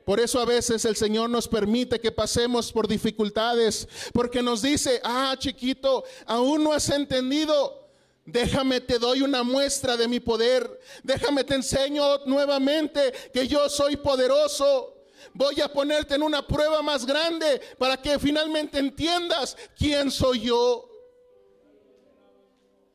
Por 0.06 0.20
eso 0.20 0.40
a 0.40 0.46
veces 0.46 0.84
el 0.86 0.96
Señor 0.96 1.30
nos 1.30 1.48
permite 1.48 2.00
que 2.00 2.12
pasemos 2.12 2.72
por 2.72 2.88
dificultades, 2.88 3.88
porque 4.12 4.42
nos 4.42 4.62
dice, 4.62 5.00
ah, 5.04 5.36
chiquito, 5.38 6.04
aún 6.26 6.64
no 6.64 6.74
has 6.74 6.90
entendido. 6.90 7.90
Déjame, 8.26 8.82
te 8.82 9.00
doy 9.00 9.22
una 9.22 9.44
muestra 9.44 9.98
de 9.98 10.08
mi 10.08 10.20
poder. 10.20 10.80
Déjame, 11.04 11.44
te 11.44 11.56
enseño 11.56 12.20
nuevamente 12.26 13.14
que 13.34 13.48
yo 13.48 13.70
soy 13.70 13.98
poderoso. 13.98 14.94
Voy 15.34 15.62
a 15.62 15.72
ponerte 15.72 16.16
en 16.16 16.24
una 16.24 16.46
prueba 16.46 16.82
más 16.82 17.06
grande 17.06 17.62
para 17.78 17.98
que 17.98 18.20
finalmente 18.20 18.80
entiendas 18.80 19.58
quién 19.78 20.12
soy 20.12 20.42
yo. 20.42 20.90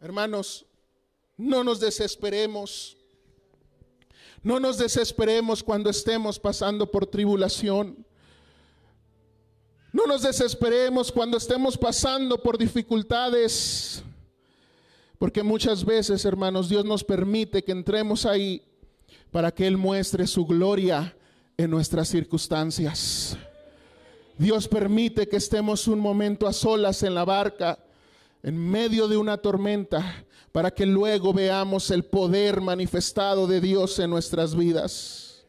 Hermanos, 0.01 0.67
no 1.37 1.65
nos 1.65 1.81
desesperemos. 1.81 2.98
No 4.49 4.59
nos 4.59 4.79
desesperemos 4.79 5.63
cuando 5.63 5.91
estemos 5.91 6.39
pasando 6.39 6.91
por 6.91 7.05
tribulación. 7.05 8.07
No 9.93 10.07
nos 10.07 10.23
desesperemos 10.23 11.13
cuando 11.13 11.37
estemos 11.37 11.77
pasando 11.77 12.43
por 12.43 12.57
dificultades. 12.57 14.03
Porque 15.19 15.43
muchas 15.43 15.85
veces, 15.85 16.25
hermanos, 16.25 16.71
Dios 16.71 16.87
nos 16.87 17.05
permite 17.05 17.63
que 17.63 17.73
entremos 17.73 18.25
ahí 18.25 18.63
para 19.31 19.51
que 19.51 19.67
Él 19.67 19.77
muestre 19.77 20.27
su 20.27 20.47
gloria 20.47 21.15
en 21.59 21.71
nuestras 21.71 22.09
circunstancias. 22.09 23.37
Dios 24.39 24.67
permite 24.67 25.29
que 25.29 25.37
estemos 25.37 25.87
un 25.87 26.01
momento 26.01 26.47
a 26.47 26.55
solas 26.55 27.03
en 27.03 27.15
la 27.15 27.27
barca, 27.27 27.79
en 28.43 28.57
medio 28.59 29.09
de 29.09 29.17
una 29.17 29.39
tormenta, 29.39 30.25
para 30.53 30.71
que 30.71 30.87
luego 30.87 31.33
veamos 31.33 31.91
el 31.91 32.05
poder 32.05 32.61
manifestado 32.61 33.47
de 33.47 33.61
Dios 33.61 33.99
en 33.99 34.11
nuestras 34.11 34.57
vidas. 34.57 35.47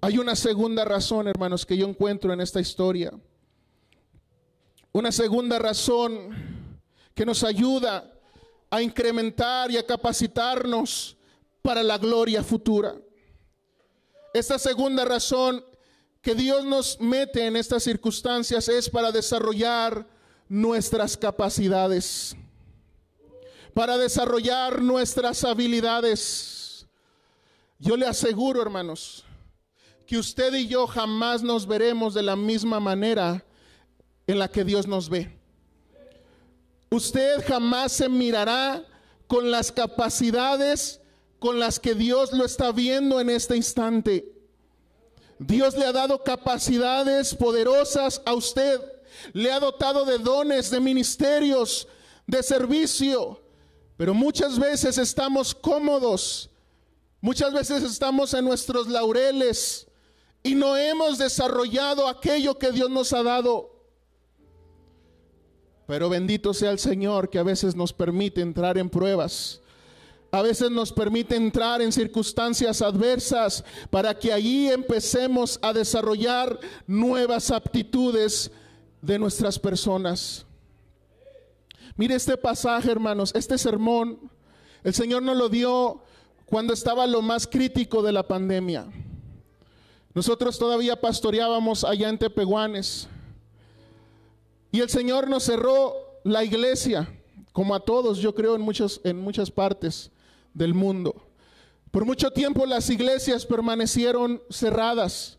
Hay 0.00 0.18
una 0.18 0.36
segunda 0.36 0.84
razón, 0.84 1.26
hermanos, 1.26 1.66
que 1.66 1.76
yo 1.76 1.86
encuentro 1.86 2.32
en 2.32 2.40
esta 2.40 2.60
historia. 2.60 3.12
Una 4.92 5.10
segunda 5.12 5.58
razón 5.58 6.30
que 7.14 7.26
nos 7.26 7.42
ayuda 7.42 8.12
a 8.70 8.80
incrementar 8.80 9.70
y 9.70 9.76
a 9.76 9.84
capacitarnos 9.84 11.16
para 11.62 11.82
la 11.82 11.98
gloria 11.98 12.42
futura. 12.42 12.94
Esta 14.32 14.58
segunda 14.58 15.04
razón 15.04 15.64
que 16.22 16.34
Dios 16.34 16.64
nos 16.64 17.00
mete 17.00 17.46
en 17.46 17.56
estas 17.56 17.82
circunstancias 17.82 18.68
es 18.68 18.88
para 18.90 19.12
desarrollar 19.12 20.06
nuestras 20.48 21.16
capacidades, 21.16 22.36
para 23.74 23.96
desarrollar 23.96 24.82
nuestras 24.82 25.44
habilidades. 25.44 26.86
Yo 27.78 27.96
le 27.96 28.06
aseguro, 28.06 28.60
hermanos, 28.60 29.24
que 30.06 30.18
usted 30.18 30.54
y 30.54 30.66
yo 30.66 30.86
jamás 30.86 31.42
nos 31.42 31.66
veremos 31.66 32.14
de 32.14 32.22
la 32.22 32.34
misma 32.34 32.80
manera 32.80 33.44
en 34.26 34.38
la 34.38 34.48
que 34.48 34.64
Dios 34.64 34.86
nos 34.86 35.08
ve. 35.08 35.38
Usted 36.90 37.44
jamás 37.46 37.92
se 37.92 38.08
mirará 38.08 38.84
con 39.26 39.50
las 39.50 39.70
capacidades 39.70 41.00
con 41.38 41.60
las 41.60 41.78
que 41.78 41.94
Dios 41.94 42.32
lo 42.32 42.44
está 42.44 42.72
viendo 42.72 43.20
en 43.20 43.30
este 43.30 43.56
instante. 43.56 44.37
Dios 45.38 45.76
le 45.76 45.84
ha 45.86 45.92
dado 45.92 46.22
capacidades 46.22 47.34
poderosas 47.34 48.20
a 48.24 48.34
usted. 48.34 48.80
Le 49.32 49.50
ha 49.52 49.60
dotado 49.60 50.04
de 50.04 50.18
dones, 50.18 50.70
de 50.70 50.80
ministerios, 50.80 51.86
de 52.26 52.42
servicio. 52.42 53.40
Pero 53.96 54.14
muchas 54.14 54.58
veces 54.58 54.98
estamos 54.98 55.54
cómodos. 55.54 56.50
Muchas 57.20 57.52
veces 57.52 57.82
estamos 57.82 58.32
en 58.34 58.44
nuestros 58.44 58.86
laureles 58.86 59.88
y 60.42 60.54
no 60.54 60.76
hemos 60.76 61.18
desarrollado 61.18 62.06
aquello 62.06 62.58
que 62.58 62.70
Dios 62.70 62.90
nos 62.90 63.12
ha 63.12 63.22
dado. 63.22 63.76
Pero 65.86 66.08
bendito 66.08 66.54
sea 66.54 66.70
el 66.70 66.78
Señor 66.78 67.28
que 67.28 67.38
a 67.38 67.42
veces 67.42 67.74
nos 67.74 67.92
permite 67.92 68.40
entrar 68.40 68.78
en 68.78 68.88
pruebas. 68.88 69.60
A 70.30 70.42
veces 70.42 70.70
nos 70.70 70.92
permite 70.92 71.36
entrar 71.36 71.80
en 71.80 71.90
circunstancias 71.90 72.82
adversas 72.82 73.64
para 73.88 74.18
que 74.18 74.30
allí 74.30 74.68
empecemos 74.68 75.58
a 75.62 75.72
desarrollar 75.72 76.58
nuevas 76.86 77.50
aptitudes 77.50 78.50
de 79.00 79.18
nuestras 79.18 79.58
personas. 79.58 80.44
Mire 81.96 82.14
este 82.14 82.36
pasaje, 82.36 82.90
hermanos, 82.90 83.32
este 83.34 83.56
sermón, 83.56 84.30
el 84.84 84.92
Señor 84.92 85.22
nos 85.22 85.36
lo 85.36 85.48
dio 85.48 86.02
cuando 86.44 86.74
estaba 86.74 87.06
lo 87.06 87.22
más 87.22 87.46
crítico 87.46 88.02
de 88.02 88.12
la 88.12 88.22
pandemia. 88.22 88.86
Nosotros 90.12 90.58
todavía 90.58 91.00
pastoreábamos 91.00 91.84
allá 91.84 92.08
en 92.10 92.18
Tepehuanes. 92.18 93.08
Y 94.72 94.80
el 94.80 94.90
Señor 94.90 95.28
nos 95.28 95.44
cerró 95.44 95.94
la 96.22 96.44
iglesia, 96.44 97.08
como 97.52 97.74
a 97.74 97.80
todos, 97.80 98.18
yo 98.18 98.34
creo, 98.34 98.54
en, 98.54 98.60
muchos, 98.60 99.00
en 99.04 99.18
muchas 99.18 99.50
partes 99.50 100.10
del 100.58 100.74
mundo. 100.74 101.14
Por 101.90 102.04
mucho 102.04 102.30
tiempo 102.30 102.66
las 102.66 102.90
iglesias 102.90 103.46
permanecieron 103.46 104.42
cerradas, 104.50 105.38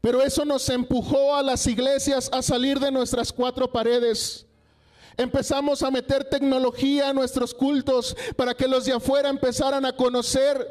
pero 0.00 0.22
eso 0.22 0.44
nos 0.44 0.68
empujó 0.68 1.34
a 1.34 1.42
las 1.42 1.66
iglesias 1.66 2.28
a 2.32 2.42
salir 2.42 2.78
de 2.78 2.90
nuestras 2.90 3.32
cuatro 3.32 3.70
paredes. 3.72 4.44
Empezamos 5.16 5.82
a 5.82 5.90
meter 5.90 6.24
tecnología 6.24 7.08
a 7.08 7.12
nuestros 7.12 7.54
cultos 7.54 8.16
para 8.36 8.54
que 8.54 8.68
los 8.68 8.84
de 8.84 8.92
afuera 8.92 9.30
empezaran 9.30 9.84
a 9.86 9.92
conocer 9.96 10.68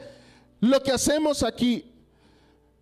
lo 0.60 0.82
que 0.82 0.92
hacemos 0.92 1.44
aquí, 1.44 1.92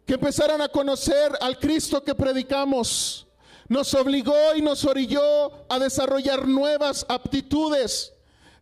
que 0.05 0.15
empezaran 0.15 0.62
a 0.62 0.67
conocer 0.67 1.31
al 1.41 1.57
Cristo 1.57 2.03
que 2.03 2.13
predicamos 2.13 3.25
nos 3.67 3.93
obligó 3.95 4.55
y 4.55 4.62
nos 4.62 4.86
orilló 4.86 5.51
a 5.69 5.79
desarrollar 5.79 6.48
nuevas 6.48 7.05
aptitudes 7.10 8.14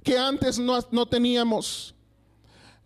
que 0.03 0.17
antes 0.17 0.59
no, 0.59 1.05
teníamos. 1.07 1.95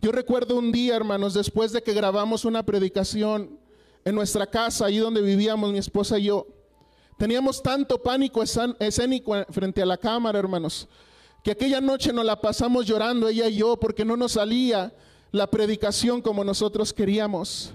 Yo 0.00 0.12
recuerdo 0.12 0.56
un 0.56 0.70
día, 0.70 0.96
hermanos, 0.96 1.34
después 1.34 1.72
de 1.72 1.82
que 1.82 1.92
grabamos 1.92 2.44
una 2.44 2.62
predicación 2.62 3.58
en 4.04 4.14
nuestra 4.14 4.46
casa, 4.46 4.86
ahí 4.86 4.98
donde 4.98 5.20
vivíamos 5.20 5.72
mi 5.72 5.78
esposa 5.78 6.18
y 6.18 6.24
yo, 6.24 6.46
teníamos 7.18 7.62
tanto 7.62 8.00
pánico 8.00 8.42
escénico 8.42 9.34
frente 9.50 9.82
a 9.82 9.86
la 9.86 9.98
cámara, 9.98 10.38
hermanos, 10.38 10.88
que 11.42 11.50
aquella 11.50 11.80
noche 11.80 12.12
nos 12.12 12.24
la 12.24 12.40
pasamos 12.40 12.86
llorando 12.86 13.28
ella 13.28 13.48
y 13.48 13.56
yo 13.56 13.76
porque 13.78 14.04
no 14.04 14.16
nos 14.16 14.32
salía 14.32 14.94
la 15.32 15.48
predicación 15.48 16.22
como 16.22 16.44
nosotros 16.44 16.92
queríamos. 16.92 17.72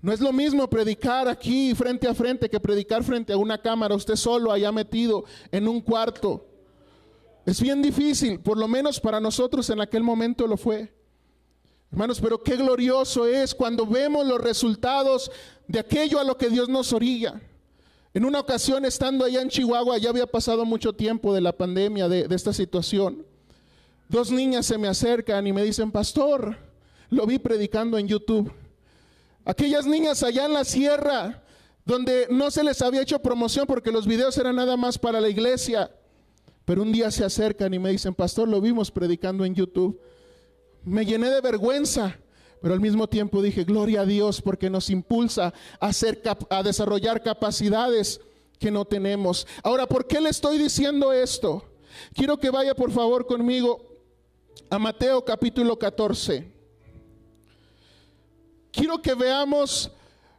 No 0.00 0.12
es 0.12 0.20
lo 0.20 0.32
mismo 0.32 0.68
predicar 0.68 1.28
aquí 1.28 1.76
frente 1.76 2.08
a 2.08 2.14
frente 2.14 2.50
que 2.50 2.58
predicar 2.58 3.04
frente 3.04 3.32
a 3.32 3.36
una 3.36 3.56
cámara, 3.56 3.94
usted 3.94 4.16
solo 4.16 4.50
allá 4.50 4.72
metido 4.72 5.24
en 5.52 5.68
un 5.68 5.80
cuarto. 5.80 6.51
Es 7.44 7.60
bien 7.60 7.82
difícil, 7.82 8.38
por 8.40 8.56
lo 8.56 8.68
menos 8.68 9.00
para 9.00 9.20
nosotros 9.20 9.68
en 9.70 9.80
aquel 9.80 10.02
momento 10.02 10.46
lo 10.46 10.56
fue. 10.56 10.92
Hermanos, 11.90 12.20
pero 12.20 12.42
qué 12.42 12.56
glorioso 12.56 13.26
es 13.26 13.54
cuando 13.54 13.86
vemos 13.86 14.26
los 14.26 14.40
resultados 14.40 15.30
de 15.66 15.80
aquello 15.80 16.20
a 16.20 16.24
lo 16.24 16.38
que 16.38 16.48
Dios 16.48 16.68
nos 16.68 16.92
orilla. 16.92 17.40
En 18.14 18.24
una 18.24 18.40
ocasión, 18.40 18.84
estando 18.84 19.24
allá 19.24 19.42
en 19.42 19.48
Chihuahua, 19.48 19.98
ya 19.98 20.10
había 20.10 20.26
pasado 20.26 20.64
mucho 20.64 20.92
tiempo 20.92 21.34
de 21.34 21.40
la 21.40 21.52
pandemia, 21.52 22.08
de, 22.08 22.28
de 22.28 22.34
esta 22.34 22.52
situación. 22.52 23.26
Dos 24.08 24.30
niñas 24.30 24.66
se 24.66 24.78
me 24.78 24.88
acercan 24.88 25.46
y 25.46 25.52
me 25.52 25.64
dicen, 25.64 25.90
pastor, 25.90 26.56
lo 27.10 27.26
vi 27.26 27.38
predicando 27.38 27.98
en 27.98 28.06
YouTube. 28.06 28.52
Aquellas 29.44 29.86
niñas 29.86 30.22
allá 30.22 30.46
en 30.46 30.52
la 30.52 30.64
sierra, 30.64 31.42
donde 31.84 32.28
no 32.30 32.50
se 32.50 32.62
les 32.62 32.80
había 32.80 33.02
hecho 33.02 33.18
promoción 33.18 33.66
porque 33.66 33.90
los 33.90 34.06
videos 34.06 34.38
eran 34.38 34.56
nada 34.56 34.76
más 34.76 34.98
para 34.98 35.20
la 35.20 35.28
iglesia. 35.28 35.90
Pero 36.64 36.82
un 36.82 36.92
día 36.92 37.10
se 37.10 37.24
acercan 37.24 37.74
y 37.74 37.78
me 37.78 37.90
dicen, 37.90 38.14
pastor, 38.14 38.48
lo 38.48 38.60
vimos 38.60 38.90
predicando 38.90 39.44
en 39.44 39.54
YouTube. 39.54 40.00
Me 40.84 41.04
llené 41.04 41.28
de 41.30 41.40
vergüenza, 41.40 42.18
pero 42.60 42.74
al 42.74 42.80
mismo 42.80 43.08
tiempo 43.08 43.42
dije, 43.42 43.64
gloria 43.64 44.02
a 44.02 44.06
Dios 44.06 44.40
porque 44.40 44.70
nos 44.70 44.90
impulsa 44.90 45.52
a, 45.80 45.90
a 46.50 46.62
desarrollar 46.62 47.22
capacidades 47.22 48.20
que 48.58 48.70
no 48.70 48.84
tenemos. 48.84 49.46
Ahora, 49.62 49.86
¿por 49.86 50.06
qué 50.06 50.20
le 50.20 50.28
estoy 50.28 50.58
diciendo 50.58 51.12
esto? 51.12 51.64
Quiero 52.14 52.38
que 52.38 52.50
vaya 52.50 52.74
por 52.74 52.90
favor 52.90 53.26
conmigo 53.26 53.84
a 54.70 54.78
Mateo 54.78 55.24
capítulo 55.24 55.78
14 55.78 56.52
quiero 58.72 59.00
que 59.00 59.14
veamos 59.14 59.92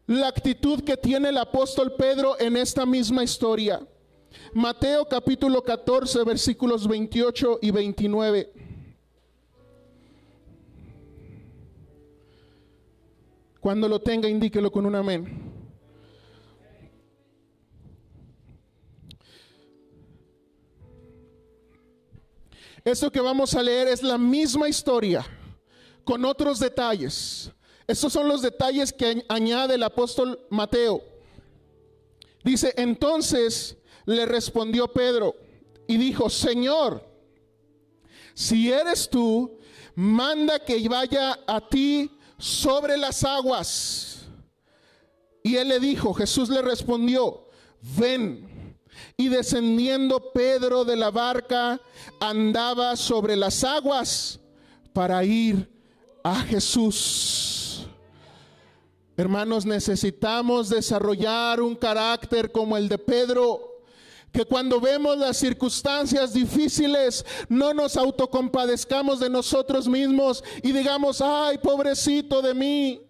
la 0.07 0.27
actitud 0.27 0.83
que 0.83 0.97
tiene 0.97 1.29
el 1.29 1.37
apóstol 1.37 1.93
Pedro 1.93 2.37
en 2.39 2.57
esta 2.57 2.85
misma 2.85 3.23
historia. 3.23 3.87
Mateo 4.55 5.05
capítulo 5.05 5.63
14 5.63 6.23
versículos 6.23 6.87
28 6.87 7.57
y 7.59 7.71
29. 7.71 8.53
Cuando 13.59 13.87
lo 13.87 13.99
tenga, 13.99 14.29
indíquelo 14.29 14.71
con 14.71 14.85
un 14.85 14.93
amén. 14.93 15.51
Esto 22.85 23.11
que 23.11 23.21
vamos 23.21 23.55
a 23.55 23.63
leer 23.63 23.87
es 23.87 24.03
la 24.03 24.19
misma 24.19 24.69
historia, 24.69 25.25
con 26.03 26.25
otros 26.25 26.59
detalles. 26.59 27.51
Estos 27.87 28.13
son 28.13 28.27
los 28.27 28.43
detalles 28.43 28.93
que 28.93 29.25
añade 29.29 29.75
el 29.75 29.83
apóstol 29.83 30.45
Mateo. 30.51 31.01
Dice, 32.43 32.71
entonces 32.77 33.77
le 34.05 34.25
respondió 34.25 34.87
Pedro 34.87 35.35
y 35.87 35.97
dijo, 35.97 36.29
Señor, 36.29 37.03
si 38.33 38.71
eres 38.71 39.09
tú, 39.09 39.59
manda 39.95 40.59
que 40.59 40.87
vaya 40.87 41.39
a 41.45 41.61
ti 41.67 42.09
sobre 42.37 42.97
las 42.97 43.23
aguas. 43.23 44.27
Y 45.43 45.57
él 45.57 45.67
le 45.67 45.79
dijo, 45.79 46.13
Jesús 46.13 46.49
le 46.49 46.61
respondió, 46.61 47.47
ven. 47.97 48.49
Y 49.17 49.27
descendiendo 49.27 50.31
Pedro 50.33 50.85
de 50.85 50.95
la 50.95 51.11
barca, 51.11 51.79
andaba 52.19 52.95
sobre 52.95 53.35
las 53.35 53.63
aguas 53.63 54.39
para 54.93 55.23
ir 55.23 55.69
a 56.23 56.35
Jesús. 56.41 57.85
Hermanos, 59.15 59.65
necesitamos 59.65 60.69
desarrollar 60.69 61.61
un 61.61 61.75
carácter 61.75 62.51
como 62.51 62.77
el 62.77 62.87
de 62.87 62.97
Pedro, 62.97 63.72
que 64.33 64.45
cuando 64.45 64.81
vemos 64.81 65.15
las 65.15 65.37
circunstancias 65.37 66.33
difíciles 66.33 67.23
no 67.47 67.71
nos 67.71 67.95
autocompadezcamos 67.95 69.19
de 69.19 69.29
nosotros 69.29 69.87
mismos 69.87 70.43
y 70.63 70.71
digamos, 70.71 71.21
ay, 71.21 71.59
pobrecito 71.59 72.41
de 72.41 72.55
mí, 72.55 73.01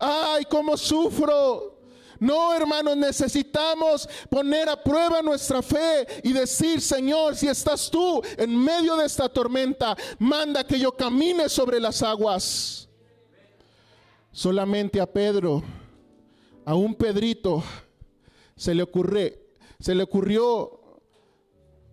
ay, 0.00 0.44
cómo 0.48 0.78
sufro. 0.78 1.78
No, 2.18 2.54
hermanos, 2.54 2.96
necesitamos 2.96 4.08
poner 4.30 4.68
a 4.68 4.82
prueba 4.82 5.20
nuestra 5.20 5.60
fe 5.60 6.06
y 6.22 6.32
decir, 6.32 6.80
Señor, 6.80 7.36
si 7.36 7.48
estás 7.48 7.90
tú 7.90 8.22
en 8.38 8.56
medio 8.56 8.96
de 8.96 9.06
esta 9.06 9.28
tormenta, 9.28 9.94
manda 10.18 10.64
que 10.64 10.78
yo 10.78 10.92
camine 10.92 11.48
sobre 11.50 11.80
las 11.80 12.02
aguas. 12.02 12.88
Solamente 14.30 15.00
a 15.00 15.06
Pedro, 15.06 15.62
a 16.64 16.74
un 16.74 16.94
Pedrito, 16.94 17.62
se 18.56 18.74
le 18.74 18.84
ocurre, 18.84 19.41
se 19.82 19.96
le 19.96 20.04
ocurrió 20.04 20.78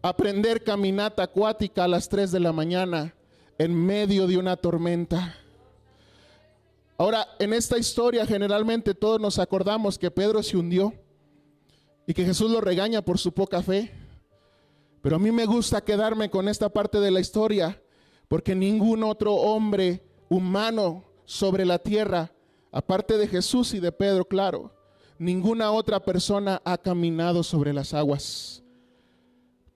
aprender 0.04 0.64
caminata 0.64 1.24
acuática 1.24 1.86
a 1.86 1.88
las 1.88 2.08
3 2.08 2.32
de 2.32 2.40
la 2.40 2.54
mañana 2.54 3.16
en 3.58 3.74
medio 3.74 4.28
de 4.28 4.38
una 4.38 4.56
tormenta. 4.58 5.36
Ahora, 7.00 7.28
en 7.40 7.52
esta 7.52 7.80
historia 7.80 8.28
generalmente 8.28 8.94
todos 8.94 9.20
nos 9.20 9.40
acordamos 9.40 9.98
que 9.98 10.12
Pedro 10.12 10.44
se 10.44 10.56
hundió 10.56 10.94
y 12.06 12.14
que 12.14 12.26
Jesús 12.26 12.52
lo 12.52 12.62
regaña 12.62 13.02
por 13.02 13.18
su 13.18 13.32
poca 13.32 13.64
fe. 13.64 13.92
Pero 15.02 15.16
a 15.16 15.20
mí 15.20 15.32
me 15.32 15.48
gusta 15.48 15.82
quedarme 15.82 16.30
con 16.30 16.48
esta 16.48 16.70
parte 16.70 17.00
de 17.00 17.10
la 17.10 17.22
historia 17.22 17.82
porque 18.28 18.54
ningún 18.54 19.04
otro 19.04 19.34
hombre 19.34 20.04
humano 20.30 21.06
sobre 21.26 21.66
la 21.66 21.80
tierra, 21.80 22.32
aparte 22.72 23.18
de 23.18 23.28
Jesús 23.28 23.74
y 23.74 23.80
de 23.80 23.92
Pedro, 23.92 24.26
claro, 24.26 24.79
ninguna 25.20 25.72
otra 25.72 26.00
persona 26.00 26.62
ha 26.66 26.78
caminado 26.78 27.44
sobre 27.44 27.74
las 27.74 27.94
aguas. 27.94 28.64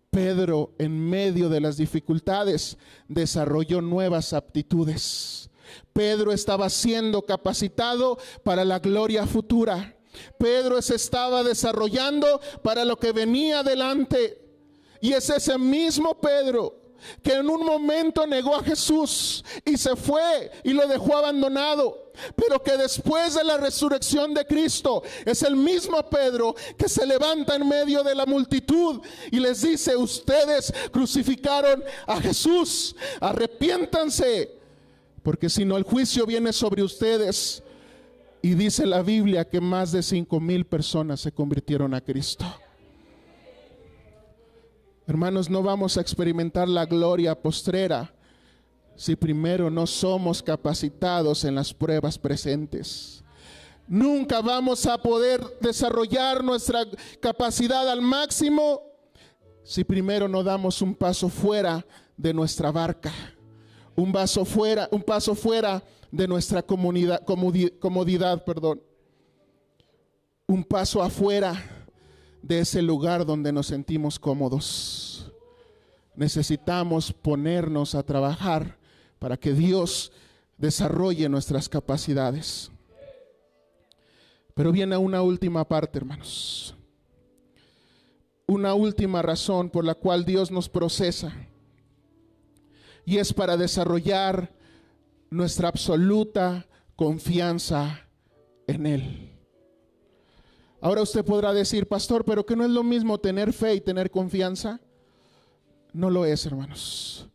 Pedro, 0.09 0.73
en 0.77 0.97
medio 1.09 1.49
de 1.49 1.59
las 1.59 1.77
dificultades, 1.77 2.77
desarrolló 3.07 3.81
nuevas 3.81 4.33
aptitudes. 4.33 5.49
Pedro 5.91 6.31
estaba 6.31 6.69
siendo 6.69 7.23
capacitado 7.23 8.17
para 8.43 8.63
la 8.63 8.79
gloria 8.79 9.25
futura. 9.25 9.95
Pedro 10.37 10.81
se 10.81 10.95
estaba 10.95 11.43
desarrollando 11.43 12.39
para 12.61 12.85
lo 12.85 12.97
que 12.97 13.11
venía 13.11 13.59
adelante. 13.59 14.39
Y 15.01 15.13
es 15.13 15.29
ese 15.29 15.57
mismo 15.57 16.19
Pedro 16.21 16.79
que 17.21 17.33
en 17.33 17.49
un 17.49 17.65
momento 17.65 18.25
negó 18.25 18.55
a 18.55 18.63
Jesús 18.63 19.43
y 19.65 19.77
se 19.77 19.95
fue 19.95 20.51
y 20.63 20.71
lo 20.71 20.87
dejó 20.87 21.17
abandonado, 21.17 22.02
pero 22.35 22.61
que 22.61 22.77
después 22.77 23.35
de 23.35 23.43
la 23.43 23.57
resurrección 23.57 24.33
de 24.33 24.45
Cristo 24.45 25.03
es 25.25 25.43
el 25.43 25.55
mismo 25.55 26.01
Pedro 26.09 26.55
que 26.77 26.89
se 26.89 27.05
levanta 27.05 27.55
en 27.55 27.67
medio 27.67 28.03
de 28.03 28.15
la 28.15 28.25
multitud 28.25 29.01
y 29.31 29.39
les 29.39 29.61
dice, 29.61 29.95
ustedes 29.95 30.73
crucificaron 30.91 31.83
a 32.07 32.21
Jesús, 32.21 32.95
arrepiéntanse, 33.19 34.51
porque 35.21 35.49
si 35.49 35.65
no 35.65 35.77
el 35.77 35.83
juicio 35.83 36.25
viene 36.25 36.53
sobre 36.53 36.83
ustedes. 36.83 37.63
Y 38.45 38.55
dice 38.55 38.85
la 38.85 39.01
Biblia 39.01 39.47
que 39.47 39.61
más 39.61 39.93
de 39.93 40.03
cinco 40.03 40.41
mil 40.41 40.65
personas 40.65 41.21
se 41.21 41.31
convirtieron 41.31 41.93
a 41.93 42.01
Cristo. 42.01 42.43
Hermanos, 45.07 45.49
no 45.49 45.63
vamos 45.63 45.97
a 45.97 46.01
experimentar 46.01 46.67
la 46.67 46.85
gloria 46.85 47.41
postrera 47.41 48.13
si 48.95 49.15
primero 49.15 49.69
no 49.69 49.87
somos 49.87 50.41
capacitados 50.41 51.43
en 51.45 51.55
las 51.55 51.73
pruebas 51.73 52.17
presentes. 52.17 53.23
Nunca 53.87 54.41
vamos 54.41 54.85
a 54.85 54.97
poder 54.97 55.41
desarrollar 55.59 56.43
nuestra 56.43 56.85
capacidad 57.19 57.89
al 57.89 58.01
máximo 58.01 58.81
si 59.63 59.83
primero 59.83 60.27
no 60.27 60.43
damos 60.43 60.81
un 60.81 60.93
paso 60.93 61.29
fuera 61.29 61.85
de 62.17 62.33
nuestra 62.33 62.71
barca, 62.71 63.11
un 63.95 64.11
paso 64.11 64.45
fuera, 64.45 64.87
un 64.91 65.01
paso 65.01 65.35
fuera 65.35 65.83
de 66.11 66.27
nuestra 66.27 66.61
comunidad, 66.61 67.23
comodidad, 67.79 68.43
perdón. 68.43 68.81
Un 70.45 70.63
paso 70.63 71.01
afuera 71.01 71.55
de 72.41 72.59
ese 72.59 72.81
lugar 72.81 73.25
donde 73.25 73.51
nos 73.51 73.67
sentimos 73.67 74.19
cómodos. 74.19 75.31
Necesitamos 76.15 77.11
ponernos 77.11 77.95
a 77.95 78.03
trabajar 78.03 78.77
para 79.23 79.37
que 79.37 79.53
Dios 79.53 80.11
desarrolle 80.57 81.29
nuestras 81.29 81.69
capacidades. 81.69 82.69
Pero 84.53 84.73
viene 84.73 84.97
una 84.97 85.21
última 85.21 85.65
parte, 85.65 85.97
hermanos. 85.97 86.75
Una 88.45 88.73
última 88.73 89.21
razón 89.21 89.69
por 89.69 89.85
la 89.85 89.95
cual 89.95 90.25
Dios 90.25 90.51
nos 90.51 90.67
procesa. 90.67 91.31
Y 93.05 93.17
es 93.17 93.31
para 93.31 93.55
desarrollar 93.55 94.51
nuestra 95.29 95.69
absoluta 95.69 96.67
confianza 96.97 98.01
en 98.67 98.85
Él. 98.85 99.31
Ahora 100.81 101.01
usted 101.01 101.23
podrá 101.23 101.53
decir, 101.53 101.87
pastor, 101.87 102.25
pero 102.25 102.45
que 102.45 102.57
no 102.57 102.65
es 102.65 102.71
lo 102.71 102.83
mismo 102.83 103.17
tener 103.21 103.53
fe 103.53 103.75
y 103.75 103.79
tener 103.79 104.11
confianza. 104.11 104.81
No 105.93 106.09
lo 106.09 106.25
es, 106.25 106.45
hermanos. 106.45 107.29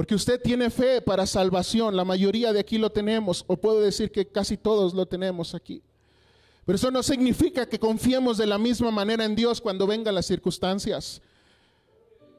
Porque 0.00 0.14
usted 0.14 0.40
tiene 0.40 0.70
fe 0.70 1.02
para 1.02 1.26
salvación, 1.26 1.94
la 1.94 2.06
mayoría 2.06 2.54
de 2.54 2.60
aquí 2.60 2.78
lo 2.78 2.88
tenemos, 2.88 3.44
o 3.46 3.58
puedo 3.58 3.82
decir 3.82 4.10
que 4.10 4.26
casi 4.26 4.56
todos 4.56 4.94
lo 4.94 5.04
tenemos 5.04 5.54
aquí. 5.54 5.82
Pero 6.64 6.76
eso 6.76 6.90
no 6.90 7.02
significa 7.02 7.68
que 7.68 7.78
confiemos 7.78 8.38
de 8.38 8.46
la 8.46 8.56
misma 8.56 8.90
manera 8.90 9.26
en 9.26 9.36
Dios 9.36 9.60
cuando 9.60 9.86
vengan 9.86 10.14
las 10.14 10.24
circunstancias. 10.24 11.20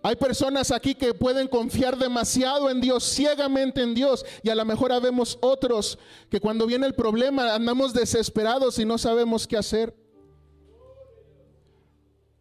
Hay 0.01 0.15
personas 0.15 0.71
aquí 0.71 0.95
que 0.95 1.13
pueden 1.13 1.47
confiar 1.47 1.99
demasiado 1.99 2.67
en 2.67 2.81
Dios, 2.81 3.03
ciegamente 3.03 3.83
en 3.83 3.93
Dios, 3.93 4.25
y 4.41 4.49
a 4.49 4.55
lo 4.55 4.65
mejor 4.65 4.91
habemos 4.91 5.37
otros 5.39 5.99
que 6.31 6.39
cuando 6.39 6.65
viene 6.65 6.87
el 6.87 6.95
problema 6.95 7.53
andamos 7.53 7.93
desesperados 7.93 8.79
y 8.79 8.85
no 8.85 8.97
sabemos 8.97 9.45
qué 9.45 9.57
hacer. 9.57 9.95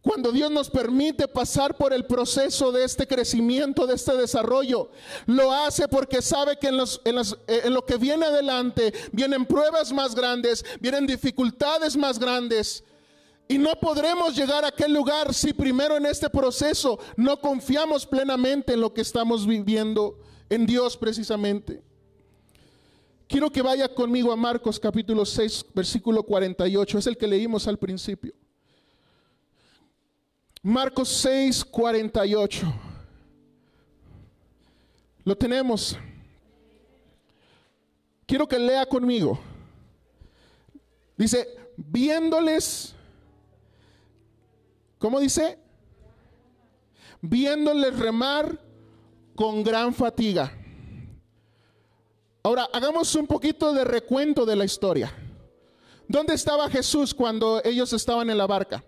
Cuando 0.01 0.31
Dios 0.31 0.49
nos 0.49 0.69
permite 0.69 1.27
pasar 1.27 1.77
por 1.77 1.93
el 1.93 2.05
proceso 2.05 2.71
de 2.71 2.83
este 2.83 3.05
crecimiento, 3.05 3.85
de 3.85 3.93
este 3.93 4.17
desarrollo, 4.17 4.89
lo 5.27 5.51
hace 5.51 5.87
porque 5.87 6.23
sabe 6.23 6.57
que 6.57 6.69
en, 6.69 6.79
eh, 6.79 7.61
en, 7.65 7.73
lo 7.73 7.85
que 7.85 7.97
viene 7.97 8.25
adelante 8.25 8.93
vienen 9.11 9.45
pruebas 9.45 9.93
más 9.93 10.15
grandes, 10.15 10.65
vienen 10.79 11.05
dificultades 11.05 11.95
más 11.95 12.17
grandes. 12.17 12.83
Y 13.47 13.59
no 13.59 13.73
podremos 13.79 14.35
llegar 14.35 14.65
a 14.65 14.69
aquel 14.69 14.91
lugar 14.91 15.35
si 15.35 15.53
primero 15.53 15.97
en 15.97 16.07
este 16.07 16.29
proceso 16.31 16.97
no 17.15 17.39
confiamos 17.39 18.07
plenamente 18.07 18.73
en 18.73 18.81
lo 18.81 18.93
que 18.93 19.01
estamos 19.01 19.45
viviendo, 19.45 20.17
en 20.49 20.65
Dios 20.65 20.97
precisamente. 20.97 21.83
Quiero 23.27 23.51
que 23.51 23.61
vaya 23.61 23.93
conmigo 23.93 24.31
a 24.31 24.35
Marcos 24.35 24.79
capítulo 24.79 25.25
6, 25.25 25.67
versículo 25.75 26.23
48, 26.23 26.97
es 26.97 27.07
el 27.07 27.17
que 27.17 27.27
leímos 27.27 27.67
al 27.67 27.77
principio. 27.77 28.33
Marcos 30.63 31.09
6, 31.09 31.65
48. 31.65 32.73
Lo 35.23 35.35
tenemos. 35.35 35.97
Quiero 38.27 38.47
que 38.47 38.59
lea 38.59 38.85
conmigo. 38.85 39.39
Dice, 41.17 41.47
viéndoles, 41.75 42.93
¿cómo 44.99 45.19
dice? 45.19 45.57
Viéndoles 47.21 47.97
remar 47.97 48.59
con 49.35 49.63
gran 49.63 49.93
fatiga. 49.93 50.51
Ahora, 52.43 52.67
hagamos 52.71 53.13
un 53.15 53.27
poquito 53.27 53.73
de 53.73 53.83
recuento 53.83 54.45
de 54.45 54.55
la 54.55 54.65
historia. 54.65 55.11
¿Dónde 56.07 56.35
estaba 56.35 56.69
Jesús 56.69 57.13
cuando 57.13 57.61
ellos 57.63 57.93
estaban 57.93 58.29
en 58.29 58.37
la 58.37 58.47
barca? 58.47 58.83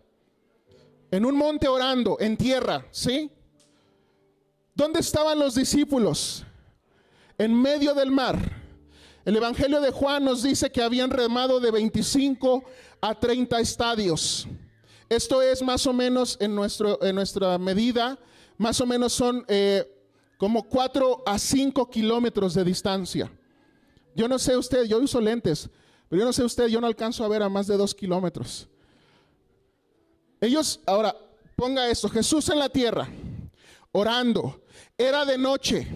En 1.13 1.25
un 1.25 1.35
monte 1.35 1.67
orando, 1.67 2.17
en 2.19 2.35
tierra, 2.35 2.87
¿sí? 2.89 3.29
¿Dónde 4.73 4.99
estaban 4.99 5.37
los 5.37 5.53
discípulos? 5.53 6.43
En 7.37 7.53
medio 7.53 7.93
del 7.93 8.09
mar. 8.09 8.39
El 9.23 9.35
Evangelio 9.35 9.79
de 9.79 9.91
Juan 9.91 10.25
nos 10.25 10.41
dice 10.41 10.71
que 10.71 10.81
habían 10.81 11.11
remado 11.11 11.59
de 11.59 11.69
25 11.69 12.63
a 12.99 13.13
30 13.13 13.59
estadios. 13.59 14.47
Esto 15.07 15.43
es 15.43 15.61
más 15.61 15.85
o 15.85 15.93
menos 15.93 16.35
en, 16.41 16.55
nuestra 16.55 17.59
medida, 17.59 18.17
más 18.57 18.81
o 18.81 18.87
menos 18.87 19.13
son 19.13 19.45
eh, 19.47 19.87
como 20.39 20.63
4 20.63 21.25
a 21.27 21.37
5 21.37 21.91
kilómetros 21.91 22.55
de 22.55 22.63
distancia. 22.63 23.31
Yo 24.15 24.27
no 24.27 24.39
sé 24.39 24.57
usted, 24.57 24.85
yo 24.85 24.97
uso 24.97 25.21
lentes, 25.21 25.69
pero 26.09 26.21
yo 26.21 26.25
no 26.25 26.33
sé 26.33 26.43
usted, 26.43 26.69
yo 26.69 26.81
no 26.81 26.87
alcanzo 26.87 27.23
a 27.23 27.27
ver 27.27 27.43
a 27.43 27.49
más 27.49 27.67
de 27.67 27.77
2 27.77 27.93
kilómetros. 27.93 28.67
Ellos, 30.43 30.81
ahora, 30.85 31.15
ponga 31.55 31.87
esto, 31.87 32.09
Jesús 32.09 32.49
en 32.49 32.59
la 32.59 32.67
tierra, 32.67 33.07
orando, 33.93 34.63
era 34.97 35.23
de 35.23 35.37
noche, 35.37 35.87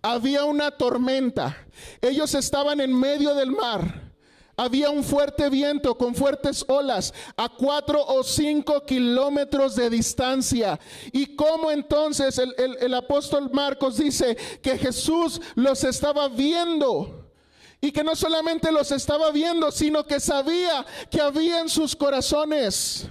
había 0.00 0.44
una 0.44 0.70
tormenta, 0.70 1.66
ellos 2.00 2.32
estaban 2.36 2.80
en 2.80 2.96
medio 2.96 3.34
del 3.34 3.50
mar. 3.50 4.08
Había 4.56 4.90
un 4.90 5.02
fuerte 5.02 5.48
viento 5.48 5.96
con 5.96 6.14
fuertes 6.14 6.64
olas 6.68 7.12
a 7.34 7.48
cuatro 7.48 8.04
o 8.04 8.22
cinco 8.22 8.84
kilómetros 8.84 9.74
de 9.74 9.88
distancia. 9.88 10.78
Y 11.12 11.34
cómo 11.34 11.70
entonces 11.70 12.38
el, 12.38 12.54
el 12.78 12.94
apóstol 12.94 13.50
Marcos 13.52 13.96
dice 13.96 14.36
que 14.62 14.76
Jesús 14.76 15.40
los 15.54 15.82
estaba 15.82 16.28
viendo. 16.28 17.32
Y 17.80 17.90
que 17.90 18.04
no 18.04 18.14
solamente 18.14 18.70
los 18.70 18.92
estaba 18.92 19.30
viendo, 19.30 19.72
sino 19.72 20.04
que 20.04 20.20
sabía 20.20 20.84
que 21.10 21.22
había 21.22 21.60
en 21.60 21.70
sus 21.70 21.96
corazones. 21.96 23.08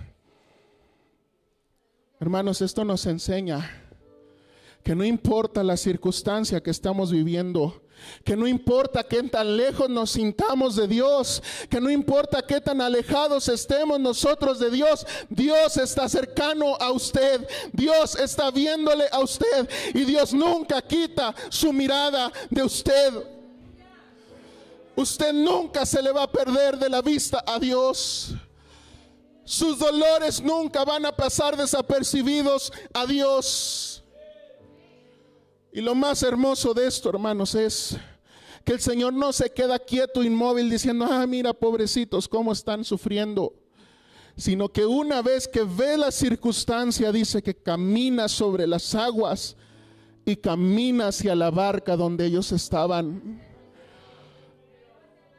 Hermanos, 2.21 2.62
esto 2.62 2.84
nos 2.84 3.05
enseña 3.05 3.86
que 4.84 4.93
no 4.93 5.05
importa 5.05 5.63
la 5.63 5.77
circunstancia 5.77 6.62
que 6.62 6.69
estamos 6.69 7.12
viviendo, 7.12 7.82
que 8.25 8.36
no 8.36 8.45
importa 8.45 9.05
qué 9.05 9.23
tan 9.23 9.55
lejos 9.55 9.89
nos 9.89 10.12
sintamos 10.12 10.75
de 10.75 10.89
Dios, 10.89 11.41
que 11.69 11.79
no 11.79 11.89
importa 11.89 12.41
qué 12.41 12.60
tan 12.60 12.82
alejados 12.82 13.47
estemos 13.47 14.01
nosotros 14.01 14.60
de 14.60 14.69
Dios, 14.69 15.08
Dios 15.29 15.77
está 15.77 16.10
cercano 16.10 16.75
a 16.75 16.91
usted, 16.91 17.47
Dios 17.71 18.15
está 18.15 18.51
viéndole 18.51 19.05
a 19.13 19.19
usted 19.19 19.69
y 19.93 20.03
Dios 20.03 20.34
nunca 20.34 20.82
quita 20.82 21.34
su 21.49 21.71
mirada 21.71 22.34
de 22.49 22.63
usted. 22.63 23.13
Usted 24.93 25.32
nunca 25.32 25.86
se 25.86 26.01
le 26.01 26.12
va 26.12 26.23
a 26.23 26.32
perder 26.32 26.77
de 26.77 26.89
la 26.89 27.01
vista 27.01 27.41
a 27.47 27.58
Dios. 27.60 28.36
Sus 29.50 29.80
dolores 29.80 30.44
nunca 30.44 30.86
van 30.86 31.08
a 31.08 31.12
pasar 31.12 31.58
desapercibidos 31.58 32.72
a 32.94 33.08
Dios. 33.08 34.04
Y 35.74 35.82
lo 35.82 35.96
más 35.96 36.22
hermoso 36.22 36.72
de 36.76 36.86
esto, 36.86 37.10
hermanos, 37.10 37.56
es 37.56 37.98
que 38.64 38.74
el 38.74 38.80
Señor 38.80 39.12
no 39.14 39.34
se 39.34 39.50
queda 39.50 39.80
quieto, 39.80 40.24
inmóvil, 40.24 40.70
diciendo, 40.70 41.08
ah, 41.10 41.26
mira, 41.26 41.52
pobrecitos, 41.52 42.28
cómo 42.28 42.52
están 42.52 42.86
sufriendo. 42.86 43.56
Sino 44.38 44.70
que 44.70 44.86
una 44.86 45.24
vez 45.24 45.48
que 45.48 45.64
ve 45.64 45.98
la 45.98 46.12
circunstancia, 46.12 47.12
dice 47.12 47.42
que 47.42 47.56
camina 47.56 48.28
sobre 48.28 48.68
las 48.68 48.94
aguas 48.94 49.58
y 50.26 50.36
camina 50.36 51.08
hacia 51.08 51.34
la 51.34 51.50
barca 51.50 51.98
donde 51.98 52.28
ellos 52.28 52.52
estaban. 52.52 53.42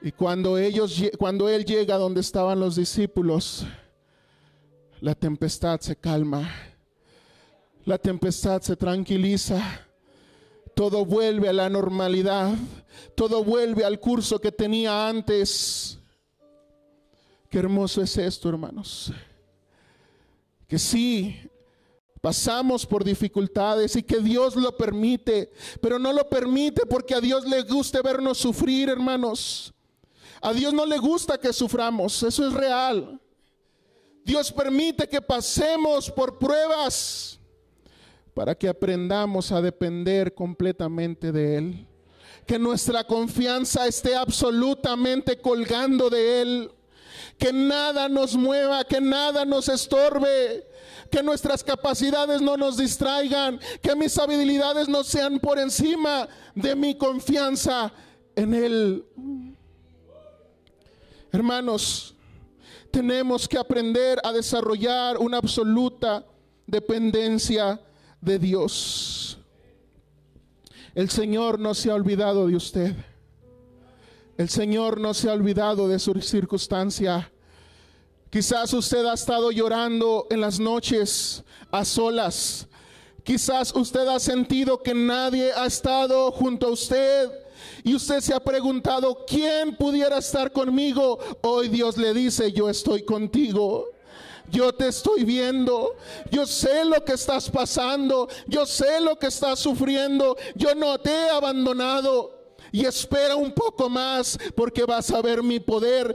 Y 0.02 0.10
cuando 0.10 0.58
ellos 0.58 1.00
cuando 1.16 1.48
él 1.48 1.64
llega 1.64 1.96
donde 1.96 2.22
estaban 2.22 2.58
los 2.58 2.74
discípulos, 2.74 3.66
la 5.00 5.14
tempestad 5.14 5.80
se 5.80 5.96
calma. 5.96 6.50
La 7.84 7.98
tempestad 7.98 8.60
se 8.60 8.76
tranquiliza. 8.76 9.60
Todo 10.74 11.04
vuelve 11.04 11.48
a 11.48 11.52
la 11.52 11.68
normalidad. 11.68 12.54
Todo 13.14 13.42
vuelve 13.42 13.84
al 13.84 13.98
curso 13.98 14.38
que 14.38 14.52
tenía 14.52 15.08
antes. 15.08 15.98
Qué 17.48 17.58
hermoso 17.58 18.02
es 18.02 18.16
esto, 18.18 18.48
hermanos. 18.48 19.12
Que 20.68 20.78
sí, 20.78 21.36
pasamos 22.20 22.86
por 22.86 23.02
dificultades 23.02 23.96
y 23.96 24.02
que 24.02 24.20
Dios 24.20 24.54
lo 24.54 24.76
permite, 24.76 25.50
pero 25.80 25.98
no 25.98 26.12
lo 26.12 26.28
permite 26.28 26.86
porque 26.86 27.14
a 27.14 27.20
Dios 27.20 27.44
le 27.46 27.62
guste 27.62 28.00
vernos 28.02 28.38
sufrir, 28.38 28.88
hermanos. 28.88 29.72
A 30.40 30.52
Dios 30.52 30.72
no 30.72 30.86
le 30.86 30.98
gusta 30.98 31.38
que 31.38 31.52
suframos, 31.52 32.22
eso 32.22 32.46
es 32.46 32.52
real. 32.52 33.20
Dios 34.24 34.52
permite 34.52 35.08
que 35.08 35.20
pasemos 35.20 36.10
por 36.10 36.38
pruebas 36.38 37.40
para 38.34 38.54
que 38.54 38.68
aprendamos 38.68 39.52
a 39.52 39.60
depender 39.60 40.34
completamente 40.34 41.32
de 41.32 41.56
Él. 41.56 41.86
Que 42.46 42.58
nuestra 42.58 43.04
confianza 43.04 43.86
esté 43.86 44.16
absolutamente 44.16 45.38
colgando 45.38 46.10
de 46.10 46.42
Él. 46.42 46.70
Que 47.38 47.52
nada 47.52 48.08
nos 48.08 48.34
mueva, 48.34 48.84
que 48.84 49.00
nada 49.00 49.44
nos 49.44 49.68
estorbe. 49.68 50.66
Que 51.10 51.22
nuestras 51.22 51.62
capacidades 51.62 52.40
no 52.40 52.56
nos 52.56 52.76
distraigan. 52.76 53.60
Que 53.82 53.94
mis 53.94 54.16
habilidades 54.18 54.88
no 54.88 55.04
sean 55.04 55.38
por 55.38 55.58
encima 55.58 56.28
de 56.54 56.74
mi 56.74 56.96
confianza 56.96 57.92
en 58.36 58.54
Él. 58.54 59.04
Hermanos, 61.32 62.14
tenemos 62.90 63.48
que 63.48 63.58
aprender 63.58 64.18
a 64.22 64.32
desarrollar 64.32 65.18
una 65.18 65.38
absoluta 65.38 66.24
dependencia 66.66 67.80
de 68.20 68.38
Dios. 68.38 69.38
El 70.94 71.08
Señor 71.08 71.58
no 71.58 71.74
se 71.74 71.90
ha 71.90 71.94
olvidado 71.94 72.46
de 72.46 72.56
usted. 72.56 72.94
El 74.36 74.48
Señor 74.48 75.00
no 75.00 75.14
se 75.14 75.28
ha 75.28 75.32
olvidado 75.32 75.88
de 75.88 75.98
su 75.98 76.14
circunstancia. 76.20 77.30
Quizás 78.30 78.72
usted 78.72 79.04
ha 79.06 79.14
estado 79.14 79.50
llorando 79.50 80.26
en 80.30 80.40
las 80.40 80.58
noches 80.58 81.44
a 81.70 81.84
solas. 81.84 82.66
Quizás 83.24 83.74
usted 83.74 84.08
ha 84.08 84.18
sentido 84.18 84.82
que 84.82 84.94
nadie 84.94 85.52
ha 85.52 85.66
estado 85.66 86.32
junto 86.32 86.68
a 86.68 86.70
usted 86.70 87.30
y 87.82 87.94
usted 87.94 88.20
se 88.20 88.34
ha 88.34 88.40
preguntado, 88.40 89.24
¿quién 89.26 89.76
pudiera 89.76 90.18
estar 90.18 90.52
conmigo? 90.52 91.18
Hoy 91.42 91.68
Dios 91.68 91.96
le 91.96 92.12
dice, 92.12 92.52
yo 92.52 92.68
estoy 92.68 93.02
contigo. 93.02 93.90
Yo 94.50 94.72
te 94.74 94.88
estoy 94.88 95.24
viendo. 95.24 95.96
Yo 96.30 96.46
sé 96.46 96.84
lo 96.84 97.04
que 97.04 97.12
estás 97.12 97.48
pasando. 97.48 98.28
Yo 98.46 98.66
sé 98.66 99.00
lo 99.00 99.16
que 99.16 99.28
estás 99.28 99.60
sufriendo. 99.60 100.36
Yo 100.54 100.74
no 100.74 100.98
te 100.98 101.10
he 101.10 101.30
abandonado. 101.30 102.38
Y 102.72 102.84
espera 102.84 103.36
un 103.36 103.52
poco 103.52 103.88
más 103.88 104.38
porque 104.54 104.84
vas 104.84 105.10
a 105.10 105.22
ver 105.22 105.42
mi 105.42 105.58
poder 105.58 106.14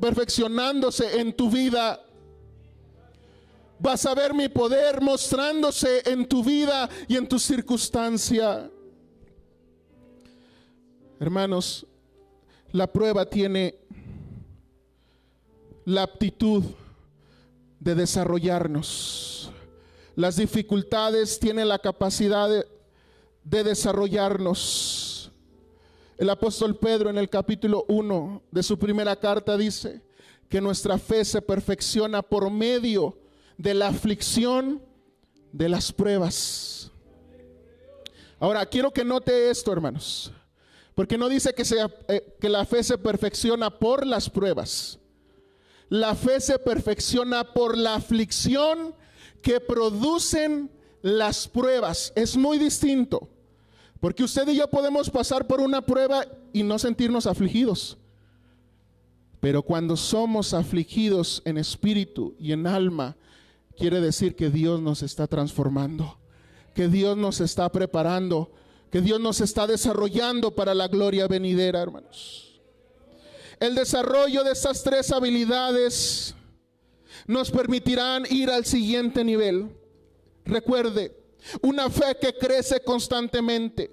perfeccionándose 0.00 1.20
en 1.20 1.34
tu 1.34 1.50
vida. 1.50 2.00
Vas 3.78 4.04
a 4.06 4.14
ver 4.14 4.34
mi 4.34 4.48
poder 4.48 5.00
mostrándose 5.00 6.02
en 6.06 6.26
tu 6.26 6.42
vida 6.42 6.88
y 7.08 7.16
en 7.16 7.26
tu 7.26 7.38
circunstancia. 7.38 8.70
Hermanos, 11.20 11.86
la 12.72 12.92
prueba 12.92 13.24
tiene 13.24 13.76
la 15.84 16.02
aptitud 16.02 16.64
de 17.78 17.94
desarrollarnos. 17.94 19.52
Las 20.16 20.36
dificultades 20.36 21.38
tienen 21.38 21.68
la 21.68 21.78
capacidad 21.78 22.48
de, 22.48 23.64
desarrollarnos. 23.64 25.30
El 26.16 26.30
apóstol 26.30 26.76
Pedro 26.76 27.10
en 27.10 27.18
el 27.18 27.28
capítulo 27.28 27.84
1 27.88 28.42
de 28.50 28.62
su 28.62 28.78
primera 28.78 29.14
carta 29.16 29.56
dice 29.56 30.00
que 30.48 30.60
nuestra 30.60 30.98
fe 30.98 31.24
se 31.24 31.42
perfecciona 31.42 32.22
por 32.22 32.50
medio 32.50 33.18
de 33.56 33.74
la 33.74 33.88
aflicción 33.88 34.82
de 35.52 35.68
las 35.68 35.92
pruebas. 35.92 36.90
Ahora, 38.40 38.66
quiero 38.66 38.92
que 38.92 39.04
note 39.04 39.50
esto, 39.50 39.72
hermanos. 39.72 40.32
Porque 40.94 41.18
no 41.18 41.28
dice 41.28 41.54
que, 41.54 41.64
sea, 41.64 41.92
eh, 42.08 42.36
que 42.40 42.48
la 42.48 42.64
fe 42.64 42.82
se 42.82 42.98
perfecciona 42.98 43.70
por 43.70 44.06
las 44.06 44.30
pruebas. 44.30 44.98
La 45.88 46.14
fe 46.14 46.40
se 46.40 46.58
perfecciona 46.58 47.52
por 47.52 47.76
la 47.76 47.96
aflicción 47.96 48.94
que 49.42 49.60
producen 49.60 50.70
las 51.02 51.48
pruebas. 51.48 52.12
Es 52.14 52.36
muy 52.36 52.58
distinto. 52.58 53.28
Porque 54.00 54.22
usted 54.22 54.46
y 54.48 54.56
yo 54.56 54.68
podemos 54.68 55.10
pasar 55.10 55.46
por 55.46 55.60
una 55.60 55.80
prueba 55.80 56.26
y 56.52 56.62
no 56.62 56.78
sentirnos 56.78 57.26
afligidos. 57.26 57.96
Pero 59.40 59.62
cuando 59.62 59.96
somos 59.96 60.54
afligidos 60.54 61.42
en 61.44 61.58
espíritu 61.58 62.34
y 62.38 62.52
en 62.52 62.66
alma, 62.66 63.16
quiere 63.76 64.00
decir 64.00 64.36
que 64.36 64.50
Dios 64.50 64.80
nos 64.80 65.02
está 65.02 65.26
transformando, 65.26 66.18
que 66.74 66.88
Dios 66.88 67.16
nos 67.16 67.40
está 67.40 67.70
preparando 67.70 68.52
que 68.94 69.00
Dios 69.00 69.18
nos 69.18 69.40
está 69.40 69.66
desarrollando 69.66 70.54
para 70.54 70.72
la 70.72 70.86
gloria 70.86 71.26
venidera, 71.26 71.82
hermanos. 71.82 72.60
El 73.58 73.74
desarrollo 73.74 74.44
de 74.44 74.52
estas 74.52 74.84
tres 74.84 75.10
habilidades 75.10 76.32
nos 77.26 77.50
permitirán 77.50 78.22
ir 78.30 78.50
al 78.50 78.64
siguiente 78.64 79.24
nivel. 79.24 79.76
Recuerde, 80.44 81.12
una 81.60 81.90
fe 81.90 82.16
que 82.20 82.34
crece 82.34 82.84
constantemente. 82.84 83.90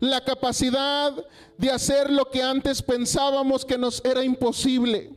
La 0.00 0.24
capacidad 0.24 1.12
de 1.58 1.70
hacer 1.70 2.10
lo 2.10 2.30
que 2.30 2.42
antes 2.42 2.80
pensábamos 2.80 3.66
que 3.66 3.76
nos 3.76 4.02
era 4.02 4.24
imposible. 4.24 5.14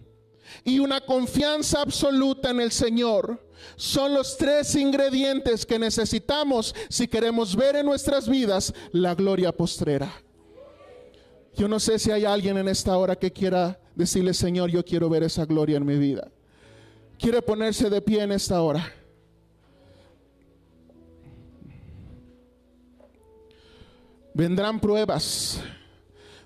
Y 0.65 0.80
una 0.80 0.99
confianza 0.99 1.84
absoluta 1.84 2.49
en 2.49 2.60
el 2.60 2.71
Señor 2.71 3.39
son 3.75 4.15
los 4.15 4.36
tres 4.36 4.75
ingredientes 4.75 5.63
que 5.63 5.78
necesitamos 5.78 6.73
si 6.89 7.08
queremos 7.08 7.56
ver 7.56 7.75
en 7.75 7.86
nuestras 7.86 8.28
vidas 8.28 8.73
la 8.91 9.13
gloria 9.13 9.51
postrera. 9.51 10.12
Yo 11.56 11.67
no 11.67 11.80
sé 11.80 11.99
si 11.99 12.10
hay 12.10 12.25
alguien 12.25 12.58
en 12.58 12.67
esta 12.67 12.97
hora 12.97 13.15
que 13.15 13.32
quiera 13.32 13.80
decirle, 13.93 14.34
Señor, 14.34 14.71
yo 14.71 14.84
quiero 14.84 15.08
ver 15.08 15.21
esa 15.21 15.45
gloria 15.45 15.78
en 15.78 15.86
mi 15.86 15.97
vida. 15.97 16.32
Quiere 17.19 17.43
ponerse 17.43 17.88
de 17.88 18.01
pie 18.01 18.23
en 18.23 18.32
esta 18.32 18.60
hora. 18.62 18.91
Vendrán 24.34 24.80
pruebas, 24.80 25.62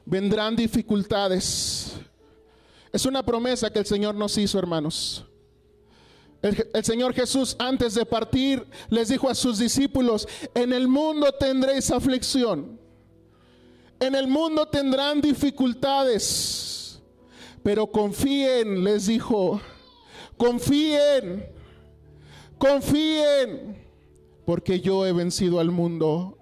vendrán 0.05 0.57
dificultades. 0.57 1.78
Es 2.91 3.05
una 3.05 3.23
promesa 3.23 3.71
que 3.71 3.79
el 3.79 3.85
Señor 3.85 4.15
nos 4.15 4.37
hizo, 4.37 4.57
hermanos. 4.57 5.25
El, 6.41 6.85
Señor 6.85 7.13
Jesús 7.13 7.55
antes 7.59 7.95
de 7.95 8.05
partir 8.05 8.65
les 8.89 9.09
dijo 9.09 9.29
a 9.29 9.35
sus 9.35 9.59
discípulos, 9.59 10.25
en 10.53 10.71
el 10.71 10.87
mundo 10.87 11.33
tendréis 11.33 11.91
aflicción, 11.91 12.79
en 13.99 14.15
el 14.15 14.27
mundo 14.27 14.65
tendrán 14.65 15.19
dificultades, 15.19 17.01
pero 17.61 17.87
confíen, 17.87 18.85
les 18.85 19.07
dijo, 19.07 19.59
confíen, 20.37 21.45
confíen, 22.57 23.85
porque 24.45 24.79
yo 24.79 25.05
he 25.05 25.11
vencido 25.11 25.59
al 25.59 25.71
mundo. 25.71 26.37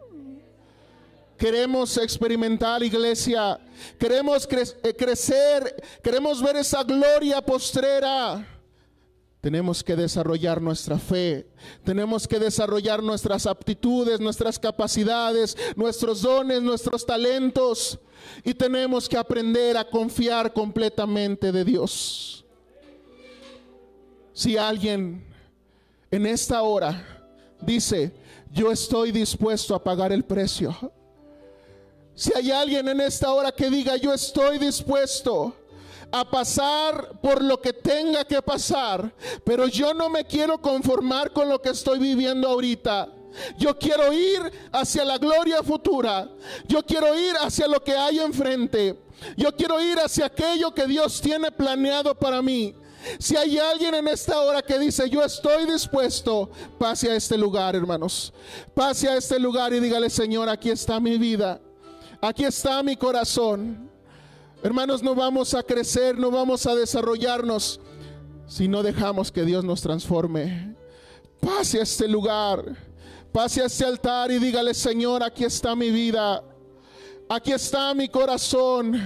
Queremos 1.40 1.98
experimentar 1.98 2.84
iglesia, 2.84 3.60
queremos 3.98 4.48
eh, 4.84 4.96
crecer, 4.96 5.84
queremos 6.04 6.42
ver 6.42 6.58
esa 6.58 6.84
gloria 6.84 7.42
postrera 7.42 8.46
tenemos 9.42 9.82
que 9.82 9.96
desarrollar 9.96 10.62
nuestra 10.62 10.98
fe, 10.98 11.48
tenemos 11.84 12.28
que 12.28 12.38
desarrollar 12.38 13.02
nuestras 13.02 13.46
aptitudes, 13.46 14.20
nuestras 14.20 14.60
capacidades, 14.60 15.56
nuestros 15.76 16.22
dones, 16.22 16.62
nuestros 16.62 17.06
talentos 17.06 17.98
y 18.44 18.54
tenemos 18.54 19.08
que 19.08 19.16
aprender 19.16 19.78
a 19.78 19.88
confiar 19.88 20.52
completamente 20.52 21.52
de 21.52 21.64
Dios. 21.64 22.44
Si 24.34 24.58
alguien 24.58 25.26
en 26.12 26.26
esta 26.26 26.62
hora 26.64 27.30
dice, 27.62 28.12
yo 28.52 28.72
estoy 28.72 29.12
dispuesto 29.12 29.74
a 29.76 29.84
pagar 29.84 30.12
el 30.12 30.26
precio. 30.26 30.76
Si 32.18 32.34
hay 32.36 32.50
alguien 32.50 32.88
en 32.88 33.00
esta 33.00 33.32
hora 33.32 33.52
que 33.52 33.70
diga, 33.70 33.96
yo 33.96 34.12
estoy 34.12 34.58
dispuesto 34.58 35.54
a 36.12 36.28
pasar 36.28 37.20
por 37.22 37.44
lo 37.44 37.62
que 37.62 37.74
tenga 37.74 38.26
que 38.26 38.42
pasar, 38.42 39.14
pero 39.44 39.68
yo 39.68 39.94
no 39.94 40.10
me 40.10 40.26
quiero 40.26 40.60
conformar 40.60 41.32
con 41.32 41.48
lo 41.48 41.62
que 41.62 41.70
estoy 41.70 42.00
viviendo 42.00 42.48
ahorita. 42.48 43.08
Yo 43.60 43.78
quiero 43.78 44.12
ir 44.12 44.40
hacia 44.72 45.06
la 45.06 45.20
gloria 45.20 45.62
futura. 45.62 46.28
Yo 46.68 46.84
quiero 46.84 47.14
ir 47.16 47.36
hacia 47.40 47.68
lo 47.68 47.84
que 47.84 47.96
hay 47.96 48.18
enfrente. 48.18 49.00
Yo 49.36 49.56
quiero 49.56 49.80
ir 49.80 50.00
hacia 50.00 50.26
aquello 50.26 50.74
que 50.74 50.88
Dios 50.88 51.22
tiene 51.22 51.52
planeado 51.52 52.16
para 52.16 52.42
mí. 52.42 52.74
Si 53.20 53.38
hay 53.38 53.60
alguien 53.60 53.94
en 53.94 54.08
esta 54.08 54.42
hora 54.42 54.64
que 54.64 54.80
dice, 54.80 55.08
yo 55.08 55.24
estoy 55.24 55.72
dispuesto, 55.72 56.50
pase 56.80 57.12
a 57.12 57.16
este 57.16 57.38
lugar, 57.38 57.76
hermanos. 57.76 58.34
Pase 58.74 59.08
a 59.08 59.18
este 59.18 59.38
lugar 59.38 59.72
y 59.72 59.80
dígale, 59.80 60.10
Señor, 60.10 60.50
aquí 60.50 60.72
está 60.72 61.00
mi 61.00 61.20
vida. 61.20 61.62
Aquí 62.22 62.44
está 62.46 62.82
mi 62.82 62.96
corazón. 62.96 63.92
Hermanos, 64.64 65.04
no 65.04 65.14
vamos 65.14 65.54
a 65.54 65.62
crecer, 65.62 66.18
no 66.18 66.32
vamos 66.32 66.66
a 66.66 66.74
desarrollarnos 66.74 67.80
si 68.48 68.68
no 68.68 68.82
dejamos 68.82 69.32
que 69.32 69.44
Dios 69.44 69.64
nos 69.64 69.82
transforme. 69.82 70.76
Pase 71.40 71.80
a 71.80 71.84
este 71.84 72.08
lugar, 72.08 72.76
pase 73.32 73.62
a 73.62 73.66
este 73.66 73.86
altar 73.86 74.32
y 74.32 74.40
dígale, 74.40 74.74
Señor, 74.74 75.22
aquí 75.22 75.46
está 75.46 75.76
mi 75.76 75.92
vida, 75.92 76.44
aquí 77.30 77.52
está 77.52 77.94
mi 77.94 78.10
corazón. 78.10 79.00